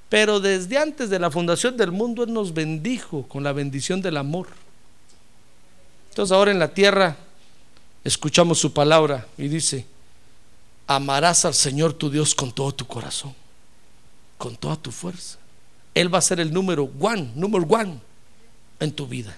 [0.10, 4.18] Pero desde antes de la fundación del mundo, Él nos bendijo con la bendición del
[4.18, 4.48] amor.
[6.10, 7.18] Entonces ahora en la tierra
[8.04, 9.86] escuchamos su palabra y dice,
[10.88, 13.34] amarás al Señor tu Dios con todo tu corazón,
[14.38, 15.38] con toda tu fuerza.
[15.94, 18.00] Él va a ser el número one, número one
[18.80, 19.38] en tu vida.